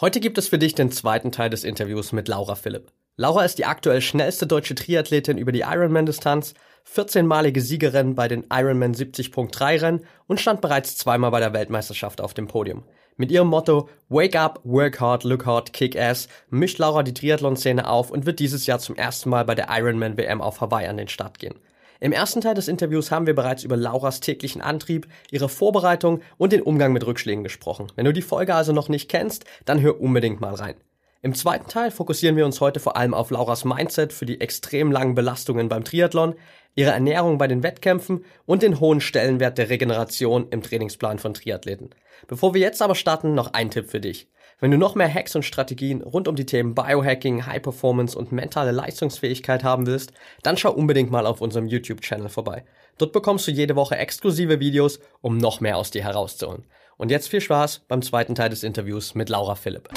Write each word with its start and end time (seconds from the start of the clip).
Heute 0.00 0.20
gibt 0.20 0.38
es 0.38 0.48
für 0.48 0.56
dich 0.56 0.74
den 0.74 0.90
zweiten 0.90 1.30
Teil 1.30 1.50
des 1.50 1.62
Interviews 1.62 2.12
mit 2.12 2.26
Laura 2.26 2.54
Philipp. 2.54 2.90
Laura 3.16 3.44
ist 3.44 3.58
die 3.58 3.66
aktuell 3.66 4.00
schnellste 4.00 4.46
deutsche 4.46 4.74
Triathletin 4.74 5.36
über 5.36 5.52
die 5.52 5.60
Ironman-Distanz, 5.60 6.54
14-malige 6.90 7.60
Siegerin 7.60 8.14
bei 8.14 8.26
den 8.26 8.46
Ironman 8.50 8.94
70.3 8.94 9.82
Rennen 9.82 10.06
und 10.26 10.40
stand 10.40 10.62
bereits 10.62 10.96
zweimal 10.96 11.30
bei 11.30 11.40
der 11.40 11.52
Weltmeisterschaft 11.52 12.22
auf 12.22 12.32
dem 12.32 12.46
Podium. 12.46 12.84
Mit 13.18 13.30
ihrem 13.30 13.48
Motto 13.48 13.90
Wake 14.08 14.36
up, 14.36 14.60
work 14.64 15.00
hard, 15.00 15.24
look 15.24 15.44
hard, 15.44 15.74
kick 15.74 15.98
ass 15.98 16.28
mischt 16.48 16.78
Laura 16.78 17.02
die 17.02 17.12
Triathlon-Szene 17.12 17.86
auf 17.86 18.10
und 18.10 18.24
wird 18.24 18.38
dieses 18.38 18.64
Jahr 18.64 18.78
zum 18.78 18.96
ersten 18.96 19.28
Mal 19.28 19.44
bei 19.44 19.54
der 19.54 19.66
Ironman 19.68 20.16
WM 20.16 20.40
auf 20.40 20.62
Hawaii 20.62 20.86
an 20.86 20.96
den 20.96 21.08
Start 21.08 21.38
gehen. 21.38 21.56
Im 22.02 22.12
ersten 22.12 22.40
Teil 22.40 22.54
des 22.54 22.68
Interviews 22.68 23.10
haben 23.10 23.26
wir 23.26 23.34
bereits 23.34 23.62
über 23.62 23.76
Lauras 23.76 24.20
täglichen 24.20 24.62
Antrieb, 24.62 25.06
ihre 25.30 25.50
Vorbereitung 25.50 26.22
und 26.38 26.54
den 26.54 26.62
Umgang 26.62 26.94
mit 26.94 27.06
Rückschlägen 27.06 27.44
gesprochen. 27.44 27.92
Wenn 27.94 28.06
du 28.06 28.12
die 28.14 28.22
Folge 28.22 28.54
also 28.54 28.72
noch 28.72 28.88
nicht 28.88 29.10
kennst, 29.10 29.44
dann 29.66 29.82
hör 29.82 30.00
unbedingt 30.00 30.40
mal 30.40 30.54
rein. 30.54 30.76
Im 31.20 31.34
zweiten 31.34 31.68
Teil 31.68 31.90
fokussieren 31.90 32.36
wir 32.36 32.46
uns 32.46 32.62
heute 32.62 32.80
vor 32.80 32.96
allem 32.96 33.12
auf 33.12 33.30
Lauras 33.30 33.66
Mindset 33.66 34.14
für 34.14 34.24
die 34.24 34.40
extrem 34.40 34.90
langen 34.90 35.14
Belastungen 35.14 35.68
beim 35.68 35.84
Triathlon, 35.84 36.36
ihre 36.74 36.92
Ernährung 36.92 37.36
bei 37.36 37.46
den 37.46 37.62
Wettkämpfen 37.62 38.24
und 38.46 38.62
den 38.62 38.80
hohen 38.80 39.02
Stellenwert 39.02 39.58
der 39.58 39.68
Regeneration 39.68 40.46
im 40.48 40.62
Trainingsplan 40.62 41.18
von 41.18 41.34
Triathleten. 41.34 41.90
Bevor 42.26 42.54
wir 42.54 42.62
jetzt 42.62 42.80
aber 42.80 42.94
starten, 42.94 43.34
noch 43.34 43.52
ein 43.52 43.70
Tipp 43.70 43.90
für 43.90 44.00
dich. 44.00 44.28
Wenn 44.62 44.72
du 44.72 44.76
noch 44.76 44.94
mehr 44.94 45.12
Hacks 45.12 45.34
und 45.34 45.46
Strategien 45.46 46.02
rund 46.02 46.28
um 46.28 46.36
die 46.36 46.44
Themen 46.44 46.74
Biohacking, 46.74 47.46
High 47.46 47.62
Performance 47.62 48.16
und 48.16 48.30
mentale 48.30 48.72
Leistungsfähigkeit 48.72 49.64
haben 49.64 49.86
willst, 49.86 50.12
dann 50.42 50.58
schau 50.58 50.70
unbedingt 50.70 51.10
mal 51.10 51.24
auf 51.24 51.40
unserem 51.40 51.66
YouTube-Channel 51.66 52.28
vorbei. 52.28 52.64
Dort 52.98 53.12
bekommst 53.12 53.46
du 53.46 53.52
jede 53.52 53.74
Woche 53.74 53.96
exklusive 53.96 54.60
Videos, 54.60 55.00
um 55.22 55.38
noch 55.38 55.62
mehr 55.62 55.78
aus 55.78 55.90
dir 55.90 56.02
herauszuholen. 56.02 56.64
Und 56.98 57.10
jetzt 57.10 57.28
viel 57.28 57.40
Spaß 57.40 57.86
beim 57.88 58.02
zweiten 58.02 58.34
Teil 58.34 58.50
des 58.50 58.62
Interviews 58.62 59.14
mit 59.14 59.30
Laura 59.30 59.54
Philipp. 59.54 59.88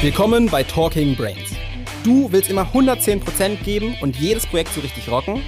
Willkommen 0.00 0.46
bei 0.46 0.62
Talking 0.62 1.14
Brains. 1.14 1.50
Du 2.04 2.32
willst 2.32 2.48
immer 2.48 2.72
110% 2.72 3.62
geben 3.64 3.96
und 4.00 4.16
jedes 4.16 4.46
Projekt 4.46 4.72
so 4.72 4.80
richtig 4.80 5.10
rocken? 5.10 5.42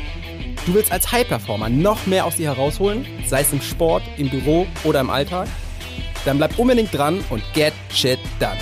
Du 0.67 0.75
willst 0.75 0.93
als 0.93 1.11
High-Performer 1.11 1.71
noch 1.71 2.07
mehr 2.07 2.27
aus 2.27 2.37
dir 2.37 2.55
herausholen, 2.55 3.07
sei 3.27 3.41
es 3.41 3.53
im 3.55 3.63
Sport, 3.63 4.03
im 4.19 4.29
Büro 4.29 4.67
oder 4.85 5.01
im 5.01 5.09
Alltag? 5.09 5.49
Dann 6.25 6.39
bleib 6.39 6.59
unbedingt 6.59 6.93
dran 6.95 7.25
und 7.31 7.43
get 7.55 7.73
shit 7.93 8.19
done. 8.39 8.59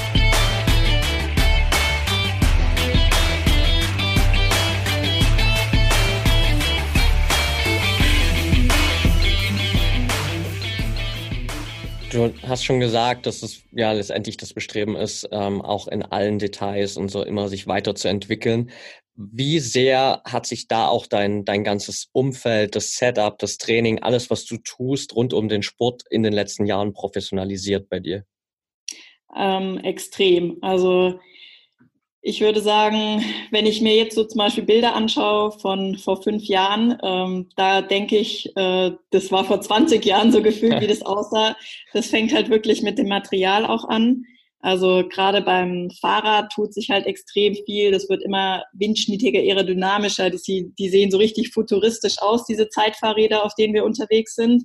Du 12.11 12.33
hast 12.47 12.65
schon 12.65 12.81
gesagt, 12.81 13.27
dass 13.27 13.43
es 13.43 13.65
ja 13.71 13.93
letztendlich 13.93 14.39
das 14.39 14.55
Bestreben 14.55 14.97
ist, 14.97 15.29
ähm, 15.31 15.61
auch 15.61 15.89
in 15.89 16.03
allen 16.03 16.39
Details 16.39 16.97
und 16.97 17.11
so 17.11 17.23
immer 17.23 17.49
sich 17.49 17.67
weiterzuentwickeln. 17.67 18.71
Wie 19.15 19.59
sehr 19.59 20.23
hat 20.25 20.47
sich 20.47 20.69
da 20.69 20.89
auch 20.89 21.07
dein, 21.07 21.45
dein 21.45 21.65
ganzes 21.65 22.09
Umfeld, 22.13 22.77
das 22.77 22.93
Setup, 22.93 23.39
das 23.39 23.59
Training, 23.59 23.99
alles, 23.99 24.31
was 24.31 24.47
du 24.47 24.57
tust, 24.57 25.15
rund 25.17 25.35
um 25.35 25.49
den 25.49 25.63
Sport 25.63 26.05
in 26.09 26.23
den 26.23 26.33
letzten 26.33 26.65
Jahren 26.65 26.95
professionalisiert 26.95 27.91
bei 27.91 28.01
dir? 28.01 28.25
Ähm, 29.37 29.77
extrem. 29.79 30.57
Also 30.63 31.21
ich 32.29 32.43
würde 32.43 32.61
sagen, 32.61 33.25
wenn 33.51 33.65
ich 33.65 33.81
mir 33.81 33.97
jetzt 33.97 34.15
so 34.15 34.23
zum 34.23 34.37
Beispiel 34.37 34.65
Bilder 34.65 34.95
anschaue 34.95 35.51
von 35.51 35.97
vor 35.97 36.23
fünf 36.23 36.45
Jahren, 36.45 36.99
ähm, 37.03 37.49
da 37.57 37.81
denke 37.81 38.19
ich, 38.19 38.55
äh, 38.55 38.91
das 39.11 39.33
war 39.33 39.47
vor 39.47 39.63
20 39.63 40.05
Jahren 40.05 40.31
so 40.31 40.43
gefühlt, 40.43 40.79
wie 40.83 40.87
das 40.87 41.01
aussah. 41.01 41.57
Das 41.95 42.09
fängt 42.09 42.35
halt 42.35 42.51
wirklich 42.51 42.83
mit 42.83 42.99
dem 42.99 43.09
Material 43.09 43.65
auch 43.65 43.89
an. 43.89 44.25
Also 44.61 45.05
gerade 45.09 45.41
beim 45.41 45.89
Fahrrad 46.03 46.53
tut 46.53 46.75
sich 46.75 46.91
halt 46.91 47.07
extrem 47.07 47.55
viel. 47.65 47.93
Das 47.93 48.11
wird 48.11 48.23
immer 48.23 48.63
windschnittiger, 48.75 49.39
aerodynamischer. 49.39 50.29
Die, 50.29 50.71
die 50.79 50.89
sehen 50.91 51.11
so 51.11 51.17
richtig 51.17 51.55
futuristisch 51.55 52.19
aus, 52.19 52.45
diese 52.45 52.69
Zeitfahrräder, 52.69 53.43
auf 53.43 53.55
denen 53.55 53.73
wir 53.73 53.87
unterwegs 53.87 54.35
sind. 54.35 54.65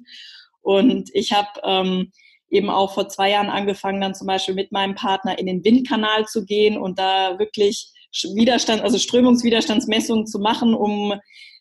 Und 0.61 1.09
ich 1.13 1.31
habe 1.31 1.47
ähm, 1.63 2.11
eben 2.53 2.69
auch 2.69 2.93
vor 2.93 3.09
zwei 3.09 3.31
Jahren 3.31 3.49
angefangen, 3.49 3.99
dann 3.99 4.15
zum 4.15 4.27
Beispiel 4.27 4.55
mit 4.55 4.71
meinem 4.71 4.95
Partner 4.95 5.37
in 5.37 5.47
den 5.47 5.63
Windkanal 5.63 6.25
zu 6.25 6.45
gehen 6.45 6.77
und 6.77 6.99
da 6.99 7.39
wirklich 7.39 7.91
Widerstand, 8.35 8.83
also 8.83 8.99
Strömungswiderstandsmessungen 8.99 10.27
zu 10.27 10.39
machen, 10.39 10.73
um 10.73 11.19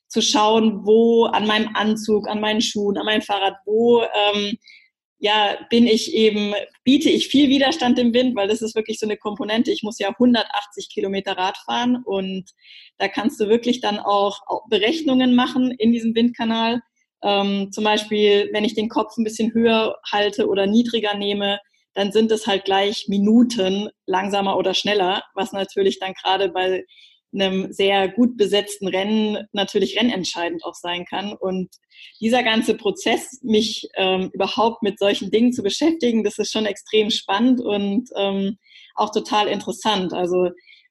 zu 0.09 0.21
schauen, 0.21 0.85
wo 0.85 1.25
an 1.25 1.47
meinem 1.47 1.75
Anzug, 1.75 2.29
an 2.29 2.41
meinen 2.41 2.61
Schuhen, 2.61 2.99
an 2.99 3.07
meinem 3.07 3.23
Fahrrad, 3.23 3.55
wo 3.65 4.03
ähm, 4.03 4.59
ja, 5.19 5.57
bin 5.71 5.87
ich 5.87 6.13
eben, 6.15 6.53
biete 6.83 7.09
ich 7.09 7.29
viel 7.29 7.49
Widerstand 7.49 7.99
im 7.99 8.13
Wind, 8.13 8.35
weil 8.35 8.49
das 8.49 8.61
ist 8.61 8.75
wirklich 8.75 8.99
so 8.99 9.07
eine 9.07 9.17
Komponente. 9.17 9.71
Ich 9.71 9.85
muss 9.85 10.01
ja 10.01 10.09
180 10.09 10.91
Kilometer 10.93 11.39
Rad 11.39 11.57
fahren 11.59 12.03
und 12.05 12.51
da 12.99 13.07
kannst 13.07 13.41
du 13.41 13.49
wirklich 13.49 13.81
dann 13.81 14.01
auch, 14.01 14.41
Berechnungen 14.69 15.35
machen 15.37 15.71
in 15.71 15.93
diesem 15.93 16.15
Windkanal. 16.15 16.83
Ähm, 17.23 17.71
zum 17.73 17.85
Beispiel, 17.85 18.51
wenn 18.53 18.65
ich 18.65 18.75
den 18.75 18.89
Kopf 18.89 19.17
ein 19.17 19.25
bisschen 19.25 19.53
höher 19.55 19.97
halte 20.11 20.49
oder 20.49 20.67
niedriger 20.67 21.15
nehme, 21.15 21.59
dann 21.95 22.13
sind 22.13 22.33
es 22.33 22.47
halt 22.47 22.65
gleich 22.65 23.07
Minuten 23.09 23.91
langsamer 24.07 24.57
oder 24.57 24.75
schneller, 24.75 25.23
was 25.35 25.53
natürlich 25.53 25.99
dann 25.99 26.15
gerade 26.15 26.49
bei 26.49 26.85
einem 27.35 27.73
sehr 27.73 28.09
gut 28.09 28.37
besetzten 28.37 28.89
Rennen 28.89 29.47
natürlich 29.53 29.99
rennentscheidend 29.99 30.65
auch 30.65 30.75
sein 30.75 31.05
kann. 31.07 31.33
Und 31.33 31.71
dieser 32.21 32.43
ganze 32.43 32.75
Prozess, 32.77 33.41
mich 33.43 33.89
ähm, 33.97 34.31
überhaupt 34.35 34.83
mit 34.83 34.99
solchen 34.99 35.31
Dingen 35.31 35.53
zu 35.53 35.63
beschäftigen, 35.63 36.25
das 36.25 36.39
ist 36.39 36.53
schon 36.53 36.67
extrem 36.67 37.11
spannend 37.11 37.61
und 37.61 38.11
ähm, 38.17 38.59
auch 38.95 39.11
total 39.13 39.49
interessant. 39.49 40.13
Also 40.13 40.51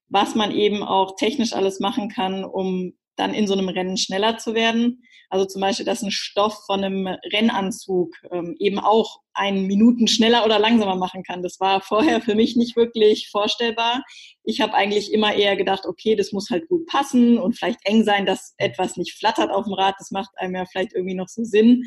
was 0.09 0.35
man 0.35 0.51
eben 0.51 0.83
auch 0.83 1.15
technisch 1.15 1.53
alles 1.53 1.79
machen 1.79 2.09
kann, 2.09 2.43
um 2.43 2.93
dann 3.15 3.33
in 3.33 3.47
so 3.47 3.53
einem 3.53 3.69
Rennen 3.69 3.97
schneller 3.97 4.37
zu 4.37 4.53
werden. 4.53 5.03
Also 5.31 5.45
zum 5.45 5.61
Beispiel, 5.61 5.85
dass 5.85 6.03
ein 6.03 6.11
Stoff 6.11 6.65
von 6.65 6.83
einem 6.83 7.07
Rennanzug 7.07 8.13
ähm, 8.31 8.53
eben 8.59 8.79
auch 8.79 9.21
einen 9.33 9.65
Minuten 9.65 10.09
schneller 10.09 10.43
oder 10.43 10.59
langsamer 10.59 10.97
machen 10.97 11.23
kann. 11.23 11.41
Das 11.41 11.57
war 11.61 11.79
vorher 11.81 12.19
für 12.19 12.35
mich 12.35 12.57
nicht 12.57 12.75
wirklich 12.75 13.29
vorstellbar. 13.31 14.03
Ich 14.43 14.59
habe 14.59 14.73
eigentlich 14.73 15.13
immer 15.13 15.33
eher 15.33 15.55
gedacht, 15.55 15.85
okay, 15.85 16.17
das 16.17 16.33
muss 16.33 16.49
halt 16.49 16.67
gut 16.67 16.85
passen 16.85 17.37
und 17.37 17.57
vielleicht 17.57 17.79
eng 17.85 18.03
sein, 18.03 18.25
dass 18.25 18.55
etwas 18.57 18.97
nicht 18.97 19.17
flattert 19.17 19.51
auf 19.51 19.63
dem 19.63 19.73
Rad. 19.73 19.95
Das 19.99 20.11
macht 20.11 20.31
einem 20.35 20.55
ja 20.55 20.65
vielleicht 20.65 20.93
irgendwie 20.93 21.15
noch 21.15 21.29
so 21.29 21.45
Sinn. 21.45 21.85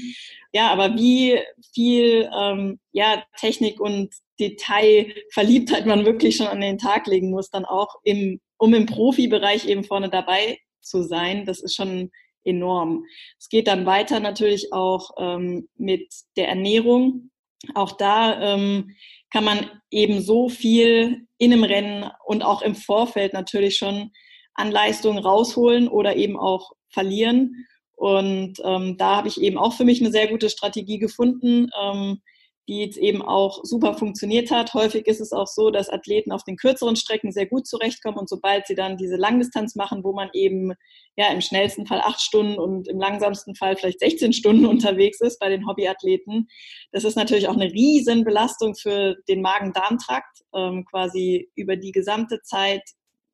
Ja, 0.55 0.73
aber 0.73 0.95
wie 0.97 1.39
viel 1.75 2.31
ähm, 2.35 2.81
ja, 2.93 3.23
Technik 3.39 3.79
und 3.79 4.15
Detailverliebtheit 4.41 5.85
man 5.85 6.06
wirklich 6.06 6.37
schon 6.37 6.47
an 6.47 6.62
den 6.62 6.79
Tag 6.79 7.06
legen 7.06 7.31
muss, 7.31 7.51
dann 7.51 7.67
auch 7.67 7.97
im, 8.05 8.41
um 8.56 8.73
im 8.73 8.87
Profibereich 8.87 9.69
eben 9.69 9.85
vorne 9.85 10.09
dabei 10.09 10.59
zu 10.84 11.03
sein, 11.03 11.47
das 11.47 11.61
ist 11.61 11.75
schon 11.75 12.11
enorm. 12.45 13.05
Es 13.39 13.49
geht 13.49 13.69
dann 13.69 13.87
weiter 13.87 14.21
natürlich 14.21 14.72
auch 14.72 15.11
ähm, 15.19 15.69
mit 15.77 16.12
der 16.37 16.49
Ernährung. 16.49 17.31
Auch 17.75 17.93
da 17.93 18.55
ähm, 18.55 18.94
kann 19.31 19.44
man 19.44 19.71
eben 19.91 20.21
so 20.21 20.49
viel 20.49 21.27
in 21.39 21.53
einem 21.53 21.65
Rennen 21.65 22.11
und 22.25 22.43
auch 22.43 22.62
im 22.62 22.75
Vorfeld 22.75 23.33
natürlich 23.33 23.77
schon 23.77 24.11
an 24.55 24.71
Leistungen 24.71 25.19
rausholen 25.19 25.89
oder 25.89 26.17
eben 26.17 26.39
auch 26.39 26.73
verlieren. 26.89 27.67
Und 27.97 28.61
ähm, 28.65 28.97
da 28.99 29.17
habe 29.17 29.28
ich 29.28 29.41
eben 29.41 29.59
auch 29.59 29.73
für 29.73 29.84
mich 29.84 30.00
eine 30.00 30.11
sehr 30.11 30.28
gute 30.28 30.50
Strategie 30.50 30.99
gefunden, 30.99 31.71
ähm, 31.81 32.21
die 32.69 32.80
jetzt 32.80 32.97
eben 32.97 33.20
auch 33.20 33.60
super 33.62 33.94
funktioniert 33.94 34.50
hat. 34.50 34.72
Häufig 34.72 35.06
ist 35.06 35.20
es 35.20 35.32
auch 35.32 35.47
so, 35.47 35.70
dass 35.70 35.91
Athleten 35.91 36.32
auf 36.32 36.44
den 36.44 36.56
kürzeren 36.56 36.97
Strecken 36.97 37.30
sehr 37.30 37.47
gut 37.47 37.66
zurechtkommen 37.66 38.19
und 38.19 38.28
sobald 38.28 38.66
sie 38.66 38.75
dann 38.75 38.97
diese 38.97 39.16
Langdistanz 39.16 39.75
machen, 39.75 40.02
wo 40.02 40.12
man 40.12 40.30
eben 40.32 40.72
ja 41.16 41.30
im 41.30 41.41
schnellsten 41.41 41.86
Fall 41.86 42.00
acht 42.00 42.20
Stunden 42.20 42.58
und 42.58 42.88
im 42.88 42.98
langsamsten 42.98 43.54
Fall 43.54 43.76
vielleicht 43.76 44.00
16 44.00 44.32
Stunden 44.32 44.66
unterwegs 44.66 45.20
ist 45.20 45.38
bei 45.38 45.48
den 45.48 45.66
Hobbyathleten, 45.66 46.48
das 46.92 47.04
ist 47.04 47.16
natürlich 47.16 47.48
auch 47.48 47.56
eine 47.56 47.70
riesen 47.70 48.25
Belastung 48.25 48.75
für 48.75 49.16
den 49.28 49.42
Magen-Darm-Trakt, 49.42 50.43
ähm, 50.55 50.84
quasi 50.90 51.50
über 51.55 51.76
die 51.76 51.93
gesamte 51.93 52.40
Zeit 52.43 52.82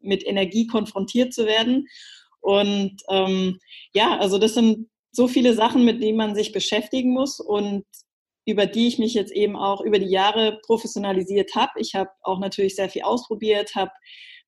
mit 0.01 0.27
Energie 0.27 0.67
konfrontiert 0.67 1.33
zu 1.33 1.47
werden. 1.47 1.87
Und 2.41 2.97
ähm, 3.11 3.59
ja, 3.93 4.19
also 4.19 4.39
das 4.39 4.55
sind 4.55 4.89
so 5.13 5.29
viele 5.29 5.55
Sachen, 5.55 5.85
mit 5.85 6.03
denen 6.03 6.17
man 6.17 6.35
sich 6.35 6.53
beschäftigen 6.53 7.13
muss 7.13 7.39
und 7.41 7.85
über 8.51 8.67
die 8.67 8.89
ich 8.89 8.99
mich 8.99 9.15
jetzt 9.15 9.33
eben 9.33 9.57
auch 9.57 9.81
über 9.81 9.99
die 9.99 10.11
Jahre 10.11 10.61
professionalisiert 10.65 11.55
habe. 11.55 11.73
Ich 11.77 11.95
habe 11.95 12.11
auch 12.23 12.39
natürlich 12.39 12.77
sehr 12.77 12.89
viel 12.89 13.03
ausprobiert, 13.03 13.75
habe 13.75 13.93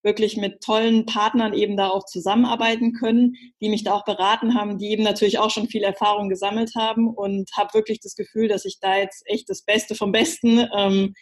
wirklich 0.02 0.36
mit 0.36 0.60
tollen 0.62 1.06
Partnern 1.06 1.54
eben 1.54 1.76
da 1.76 1.88
auch 1.88 2.04
zusammenarbeiten 2.04 2.92
können, 2.92 3.34
die 3.60 3.68
mich 3.68 3.84
da 3.84 3.94
auch 3.94 4.04
beraten 4.04 4.54
haben, 4.54 4.78
die 4.78 4.90
eben 4.90 5.04
natürlich 5.04 5.38
auch 5.38 5.50
schon 5.50 5.68
viel 5.68 5.82
Erfahrung 5.82 6.28
gesammelt 6.28 6.72
haben 6.76 7.08
und 7.08 7.50
habe 7.56 7.74
wirklich 7.74 8.00
das 8.00 8.16
Gefühl, 8.16 8.48
dass 8.48 8.64
ich 8.64 8.78
da 8.80 8.96
jetzt 8.96 9.22
echt 9.26 9.48
das 9.48 9.62
Beste 9.62 9.94
vom 9.94 10.12
Besten 10.12 10.66
ähm, 10.76 11.14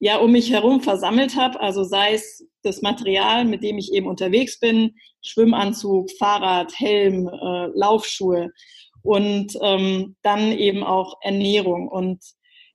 ja 0.00 0.16
um 0.16 0.32
mich 0.32 0.50
herum 0.50 0.80
versammelt 0.80 1.36
habe. 1.36 1.60
Also 1.60 1.84
sei 1.84 2.14
es 2.14 2.44
das 2.62 2.82
Material, 2.82 3.44
mit 3.44 3.62
dem 3.62 3.78
ich 3.78 3.92
eben 3.92 4.08
unterwegs 4.08 4.58
bin, 4.58 4.96
Schwimmanzug, 5.22 6.10
Fahrrad, 6.18 6.72
Helm, 6.78 7.28
äh, 7.28 7.66
Laufschuhe 7.74 8.50
und 9.02 9.56
ähm, 9.62 10.16
dann 10.22 10.52
eben 10.52 10.82
auch 10.82 11.18
Ernährung. 11.22 11.88
Und 11.88 12.22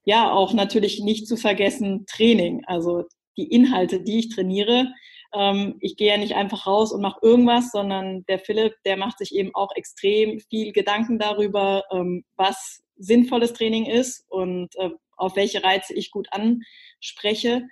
ja, 0.03 0.31
auch 0.31 0.53
natürlich 0.53 1.01
nicht 1.01 1.27
zu 1.27 1.37
vergessen 1.37 2.05
Training. 2.07 2.63
Also 2.65 3.03
die 3.37 3.51
Inhalte, 3.51 4.01
die 4.01 4.19
ich 4.19 4.29
trainiere. 4.29 4.93
Ähm, 5.33 5.75
ich 5.79 5.97
gehe 5.97 6.09
ja 6.09 6.17
nicht 6.17 6.35
einfach 6.35 6.67
raus 6.67 6.91
und 6.91 7.01
mache 7.01 7.19
irgendwas, 7.21 7.71
sondern 7.71 8.23
der 8.27 8.39
Philipp, 8.39 8.73
der 8.85 8.97
macht 8.97 9.17
sich 9.17 9.35
eben 9.35 9.53
auch 9.53 9.75
extrem 9.75 10.39
viel 10.39 10.71
Gedanken 10.71 11.19
darüber, 11.19 11.83
ähm, 11.91 12.23
was 12.35 12.83
sinnvolles 12.97 13.53
Training 13.53 13.85
ist 13.85 14.25
und 14.29 14.75
äh, 14.77 14.91
auf 15.17 15.35
welche 15.35 15.63
Reize 15.63 15.93
ich 15.93 16.11
gut 16.11 16.27
anspreche. 16.31 17.63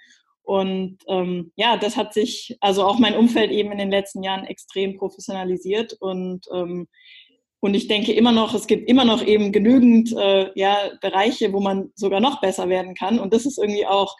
Und 0.43 0.97
ähm, 1.07 1.53
ja, 1.55 1.77
das 1.77 1.95
hat 1.95 2.13
sich, 2.13 2.57
also 2.59 2.83
auch 2.83 2.99
mein 2.99 3.15
Umfeld 3.15 3.51
eben 3.51 3.71
in 3.71 3.77
den 3.77 3.91
letzten 3.91 4.23
Jahren 4.23 4.45
extrem 4.45 4.97
professionalisiert 4.97 5.93
und 5.93 6.45
ähm, 6.53 6.89
und 7.63 7.75
ich 7.75 7.87
denke 7.87 8.11
immer 8.11 8.33
noch, 8.33 8.53
es 8.53 8.67
gibt 8.67 8.89
immer 8.89 9.05
noch 9.05 9.25
eben 9.25 9.53
genügend 9.53 10.11
äh, 10.17 10.51
ja, 10.53 10.91
Bereiche, 10.99 11.53
wo 11.53 11.61
man 11.61 11.93
sogar 11.95 12.19
noch 12.19 12.41
besser 12.41 12.67
werden 12.67 12.93
kann. 12.93 13.19
Und 13.19 13.33
das 13.33 13.45
ist 13.45 13.57
irgendwie 13.57 13.85
auch 13.85 14.17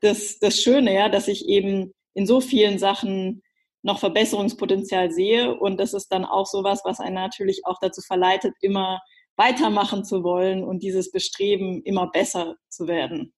das, 0.00 0.38
das 0.38 0.58
Schöne, 0.58 0.94
ja, 0.94 1.10
dass 1.10 1.28
ich 1.28 1.46
eben 1.46 1.92
in 2.14 2.26
so 2.26 2.40
vielen 2.40 2.78
Sachen 2.78 3.42
noch 3.82 3.98
Verbesserungspotenzial 3.98 5.10
sehe. 5.10 5.54
Und 5.54 5.78
das 5.78 5.92
ist 5.92 6.08
dann 6.08 6.24
auch 6.24 6.46
sowas, 6.46 6.80
was 6.84 6.98
einen 6.98 7.16
natürlich 7.16 7.66
auch 7.66 7.76
dazu 7.82 8.00
verleitet, 8.00 8.54
immer 8.62 9.02
weitermachen 9.36 10.02
zu 10.02 10.24
wollen 10.24 10.64
und 10.64 10.82
dieses 10.82 11.10
Bestreben, 11.10 11.82
immer 11.82 12.10
besser 12.10 12.56
zu 12.70 12.88
werden. 12.88 13.34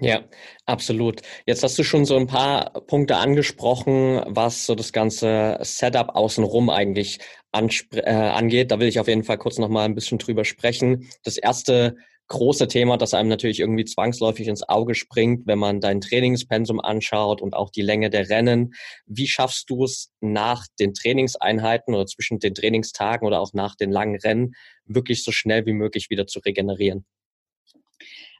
Ja, 0.00 0.22
absolut. 0.64 1.22
Jetzt 1.44 1.64
hast 1.64 1.76
du 1.76 1.82
schon 1.82 2.04
so 2.04 2.16
ein 2.16 2.28
paar 2.28 2.70
Punkte 2.86 3.16
angesprochen, 3.16 4.22
was 4.26 4.64
so 4.64 4.76
das 4.76 4.92
ganze 4.92 5.58
Setup 5.62 6.14
außenrum 6.14 6.70
eigentlich 6.70 7.18
äh, 7.52 8.10
angeht. 8.10 8.70
Da 8.70 8.80
will 8.80 8.88
ich 8.88 9.00
auf 9.00 9.08
jeden 9.08 9.24
Fall 9.24 9.38
kurz 9.38 9.58
noch 9.58 9.68
mal 9.68 9.84
ein 9.84 9.94
bisschen 9.94 10.18
drüber 10.18 10.44
sprechen. 10.44 11.08
Das 11.24 11.36
erste 11.36 11.96
große 12.28 12.68
Thema, 12.68 12.96
das 12.98 13.14
einem 13.14 13.28
natürlich 13.28 13.60
irgendwie 13.60 13.86
zwangsläufig 13.86 14.46
ins 14.48 14.68
Auge 14.68 14.94
springt, 14.94 15.46
wenn 15.46 15.58
man 15.58 15.80
dein 15.80 16.00
Trainingspensum 16.00 16.78
anschaut 16.78 17.40
und 17.40 17.54
auch 17.54 17.70
die 17.70 17.82
Länge 17.82 18.10
der 18.10 18.28
Rennen. 18.28 18.74
Wie 19.06 19.26
schaffst 19.26 19.70
du 19.70 19.84
es 19.84 20.12
nach 20.20 20.66
den 20.78 20.94
Trainingseinheiten 20.94 21.94
oder 21.94 22.06
zwischen 22.06 22.38
den 22.38 22.54
Trainingstagen 22.54 23.26
oder 23.26 23.40
auch 23.40 23.54
nach 23.54 23.74
den 23.74 23.90
langen 23.90 24.16
Rennen 24.20 24.52
wirklich 24.84 25.24
so 25.24 25.32
schnell 25.32 25.66
wie 25.66 25.72
möglich 25.72 26.10
wieder 26.10 26.26
zu 26.26 26.40
regenerieren? 26.40 27.06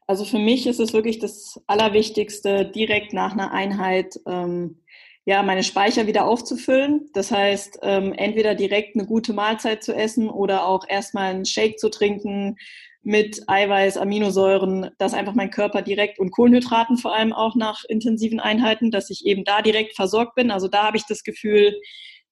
Also 0.06 0.24
für 0.24 0.38
mich 0.38 0.66
ist 0.66 0.80
es 0.80 0.94
wirklich 0.94 1.18
das 1.18 1.60
Allerwichtigste, 1.66 2.64
direkt 2.64 3.12
nach 3.12 3.32
einer 3.32 3.52
Einheit 3.52 4.18
ähm, 4.26 4.80
ja, 5.28 5.42
meine 5.42 5.62
Speicher 5.62 6.06
wieder 6.06 6.24
aufzufüllen. 6.24 7.10
Das 7.12 7.30
heißt, 7.30 7.80
ähm, 7.82 8.14
entweder 8.14 8.54
direkt 8.54 8.96
eine 8.96 9.04
gute 9.04 9.34
Mahlzeit 9.34 9.84
zu 9.84 9.94
essen 9.94 10.30
oder 10.30 10.64
auch 10.64 10.88
erstmal 10.88 11.34
einen 11.34 11.44
Shake 11.44 11.78
zu 11.78 11.90
trinken 11.90 12.56
mit 13.02 13.42
Eiweiß, 13.46 13.98
Aminosäuren, 13.98 14.88
dass 14.96 15.12
einfach 15.12 15.34
mein 15.34 15.50
Körper 15.50 15.82
direkt 15.82 16.18
und 16.18 16.30
Kohlenhydraten 16.30 16.96
vor 16.96 17.14
allem 17.14 17.34
auch 17.34 17.56
nach 17.56 17.84
intensiven 17.90 18.40
Einheiten, 18.40 18.90
dass 18.90 19.10
ich 19.10 19.26
eben 19.26 19.44
da 19.44 19.60
direkt 19.60 19.96
versorgt 19.96 20.34
bin. 20.34 20.50
Also 20.50 20.66
da 20.66 20.84
habe 20.84 20.96
ich 20.96 21.04
das 21.04 21.22
Gefühl, 21.22 21.78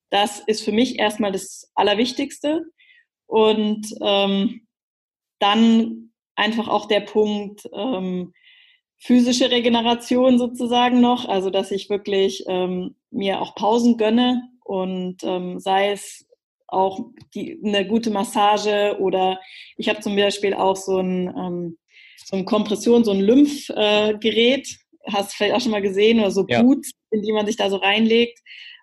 das 0.09 0.41
ist 0.47 0.65
für 0.65 0.73
mich 0.73 0.99
erstmal 0.99 1.33
das 1.33 1.71
Allerwichtigste. 1.75 2.63
Und 3.27 3.89
ähm, 4.01 4.67
dann 5.39 6.13
einfach 6.35 6.69
auch 6.69 6.89
der 6.89 7.01
Punkt 7.01 7.69
ähm, 7.75 8.33
physische 8.99 9.51
Regeneration 9.51 10.39
sozusagen 10.39 11.01
noch, 11.01 11.29
also 11.29 11.51
dass 11.51 11.71
ich 11.71 11.91
wirklich 11.91 12.45
ähm, 12.49 12.95
mir 13.11 13.41
auch 13.41 13.55
Pausen 13.55 13.97
gönne 13.97 14.49
und 14.65 15.19
ähm, 15.23 15.61
sei 15.61 15.93
es 15.93 16.27
auch 16.69 17.01
die, 17.35 17.61
eine 17.65 17.87
gute 17.87 18.11
Massage 18.11 18.97
oder 18.99 19.41
ich 19.77 19.89
habe 19.89 20.01
zum 20.01 20.17
Beispiel 20.17 20.55
auch 20.55 20.77
so 20.77 20.99
ein, 20.99 21.29
ähm, 21.29 21.79
so 22.25 22.37
ein 22.37 22.45
Kompression, 22.45 23.05
so 23.05 23.13
ein 23.13 23.21
Lymphgerät, 23.21 24.69
äh, 24.69 25.13
hast 25.13 25.33
du 25.33 25.37
vielleicht 25.37 25.55
auch 25.55 25.61
schon 25.61 25.71
mal 25.71 25.83
gesehen, 25.83 26.19
oder 26.19 26.33
so 26.33 26.45
ja. 26.49 26.63
Boots, 26.63 26.91
in 27.11 27.23
die 27.23 27.33
man 27.33 27.47
sich 27.47 27.57
da 27.57 27.71
so 27.71 27.77
reinlegt. 27.77 28.41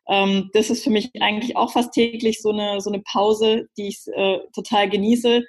Ähm, 0.07 0.49
das 0.53 0.69
ist 0.69 0.83
für 0.83 0.89
mich 0.89 1.09
eigentlich 1.19 1.57
auch 1.57 1.73
fast 1.73 1.93
täglich 1.93 2.41
so 2.41 2.51
eine, 2.51 2.79
so 2.79 2.89
eine 2.89 3.01
Pause, 3.01 3.67
die 3.77 3.87
ich 3.87 3.99
äh, 4.15 4.39
total 4.53 4.89
genieße 4.89 5.43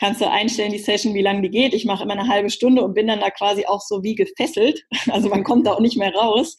kannst 0.00 0.22
du 0.22 0.28
einstellen, 0.28 0.72
die 0.72 0.78
Session, 0.78 1.14
wie 1.14 1.20
lange 1.20 1.42
die 1.42 1.50
geht. 1.50 1.74
Ich 1.74 1.84
mache 1.84 2.04
immer 2.04 2.14
eine 2.14 2.26
halbe 2.26 2.48
Stunde 2.48 2.82
und 2.82 2.94
bin 2.94 3.06
dann 3.06 3.20
da 3.20 3.30
quasi 3.30 3.66
auch 3.66 3.82
so 3.82 4.02
wie 4.02 4.14
gefesselt. 4.14 4.84
Also 5.10 5.28
man 5.28 5.44
kommt 5.44 5.66
da 5.66 5.74
auch 5.74 5.80
nicht 5.80 5.98
mehr 5.98 6.14
raus 6.14 6.56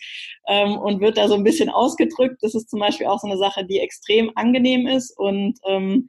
ähm, 0.47 0.77
und 0.77 1.01
wird 1.01 1.17
da 1.17 1.27
so 1.27 1.33
ein 1.33 1.43
bisschen 1.43 1.69
ausgedrückt. 1.69 2.38
Das 2.41 2.53
ist 2.53 2.69
zum 2.69 2.79
Beispiel 2.79 3.07
auch 3.07 3.19
so 3.19 3.27
eine 3.27 3.38
Sache, 3.38 3.65
die 3.65 3.79
extrem 3.79 4.31
angenehm 4.35 4.88
ist. 4.88 5.17
Und 5.17 5.57
ähm, 5.65 6.07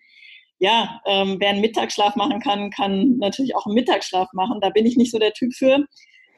ja, 0.58 1.00
ähm, 1.06 1.36
wer 1.40 1.50
einen 1.50 1.62
Mittagsschlaf 1.62 2.16
machen 2.16 2.40
kann, 2.40 2.70
kann 2.70 3.16
natürlich 3.18 3.56
auch 3.56 3.64
einen 3.64 3.76
Mittagsschlaf 3.76 4.28
machen. 4.34 4.60
Da 4.60 4.68
bin 4.68 4.84
ich 4.84 4.96
nicht 4.96 5.10
so 5.10 5.18
der 5.18 5.32
Typ 5.32 5.54
für. 5.54 5.86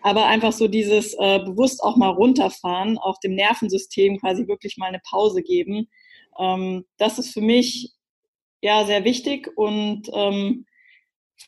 Aber 0.02 0.26
einfach 0.26 0.52
so 0.52 0.68
dieses 0.68 1.14
äh, 1.14 1.40
bewusst 1.40 1.82
auch 1.82 1.96
mal 1.96 2.10
runterfahren, 2.10 2.98
auch 2.98 3.18
dem 3.18 3.34
Nervensystem 3.34 4.18
quasi 4.20 4.46
wirklich 4.46 4.76
mal 4.76 4.86
eine 4.86 5.00
Pause 5.08 5.42
geben. 5.42 5.88
Ähm, 6.38 6.84
das 6.98 7.18
ist 7.18 7.32
für 7.32 7.40
mich 7.40 7.92
ja 8.60 8.84
sehr 8.84 9.04
wichtig 9.04 9.50
und 9.56 10.08
ähm, 10.12 10.66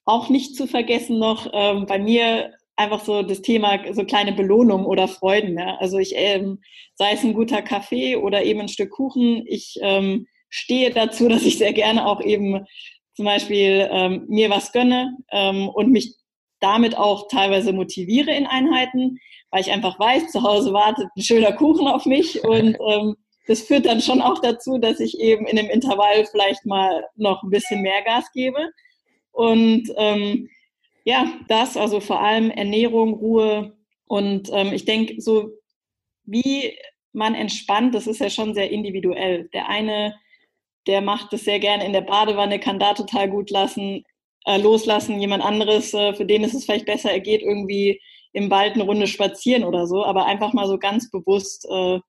auch 0.05 0.29
nicht 0.29 0.57
zu 0.57 0.67
vergessen 0.67 1.19
noch 1.19 1.51
ähm, 1.53 1.87
bei 1.87 1.99
mir 1.99 2.53
einfach 2.77 3.05
so 3.05 3.23
das 3.23 3.43
Thema 3.43 3.79
so 3.93 4.05
kleine 4.05 4.33
Belohnung 4.33 4.85
oder 4.85 5.09
Freuden. 5.09 5.59
Ja? 5.59 5.77
Also 5.77 5.99
ich, 5.99 6.13
ähm, 6.15 6.61
sei 6.95 7.13
es 7.13 7.25
ein 7.25 7.35
guter 7.35 7.63
Kaffee 7.63 8.17
oder 8.17 8.45
eben 8.45 8.61
ein 8.61 8.69
Stück 8.69 8.91
Kuchen, 8.91 9.45
ich 9.47 9.79
ähm, 9.81 10.27
stehe 10.51 10.91
dazu, 10.91 11.29
dass 11.29 11.43
ich 11.43 11.59
sehr 11.59 11.73
gerne 11.73 12.07
auch 12.07 12.21
eben 12.21 12.67
zum 13.15 13.25
Beispiel 13.25 13.89
ähm, 13.91 14.27
mir 14.29 14.51
was 14.51 14.73
gönne 14.73 15.17
ähm, 15.33 15.69
und 15.69 15.91
mich 15.91 16.15
damit 16.61 16.97
auch 16.97 17.29
teilweise 17.29 17.73
motiviere 17.73 18.33
in 18.33 18.47
Einheiten, 18.47 19.19
weil 19.51 19.63
ich 19.63 19.71
einfach 19.71 19.99
weiß, 19.99 20.31
zu 20.31 20.43
Hause 20.43 20.73
wartet 20.73 21.09
ein 21.17 21.23
schöner 21.23 21.53
Kuchen 21.53 21.89
auf 21.89 22.05
mich 22.05 22.45
und 22.45 22.77
ähm, 22.87 23.17
das 23.47 23.63
führt 23.63 23.87
dann 23.87 24.01
schon 24.01 24.21
auch 24.21 24.41
dazu, 24.41 24.79
dass 24.79 25.01
ich 25.01 25.21
eben 25.21 25.47
in 25.47 25.57
dem 25.57 25.71
Intervall 25.71 26.27
vielleicht 26.31 26.67
mal 26.67 27.05
noch 27.15 27.43
ein 27.43 27.51
bisschen 27.51 27.81
mehr 27.81 28.03
Gas 28.03 28.25
gebe. 28.33 28.71
Und 29.37 29.93
ähm, 29.99 30.49
ja, 31.05 31.31
das, 31.47 31.77
also 31.77 32.01
vor 32.01 32.21
allem 32.21 32.51
Ernährung, 32.51 33.13
Ruhe. 33.13 33.77
Und 34.07 34.49
ähm, 34.51 34.73
ich 34.73 34.87
denke, 34.87 35.21
so 35.21 35.51
wie 36.25 36.75
man 37.13 37.35
entspannt, 37.35 37.95
das 37.95 38.07
ist 38.07 38.21
ja 38.21 38.31
schon 38.31 38.55
sehr 38.55 38.71
individuell. 38.71 39.51
Der 39.53 39.69
eine, 39.69 40.15
der 40.87 41.03
macht 41.03 41.35
das 41.35 41.45
sehr 41.45 41.61
gerne 41.61 41.85
in 41.85 41.93
der 41.93 42.01
Badewanne, 42.01 42.59
kann 42.59 42.79
da 42.79 42.95
total 42.95 43.29
gut 43.29 43.51
lassen, 43.51 44.05
äh, 44.47 44.57
loslassen. 44.57 45.21
Jemand 45.21 45.45
anderes, 45.45 45.93
äh, 45.93 46.15
für 46.15 46.25
den 46.25 46.43
ist 46.43 46.55
es 46.55 46.65
vielleicht 46.65 46.87
besser, 46.87 47.11
er 47.11 47.21
geht 47.21 47.43
irgendwie 47.43 48.01
im 48.33 48.51
Wald 48.51 48.73
eine 48.73 48.85
Runde 48.85 49.07
spazieren 49.07 49.65
oder 49.65 49.87
so, 49.87 50.03
aber 50.03 50.25
einfach 50.25 50.55
mal 50.55 50.67
so 50.67 50.79
ganz 50.79 51.11
bewusst 51.11 51.67
äh, 51.67 52.01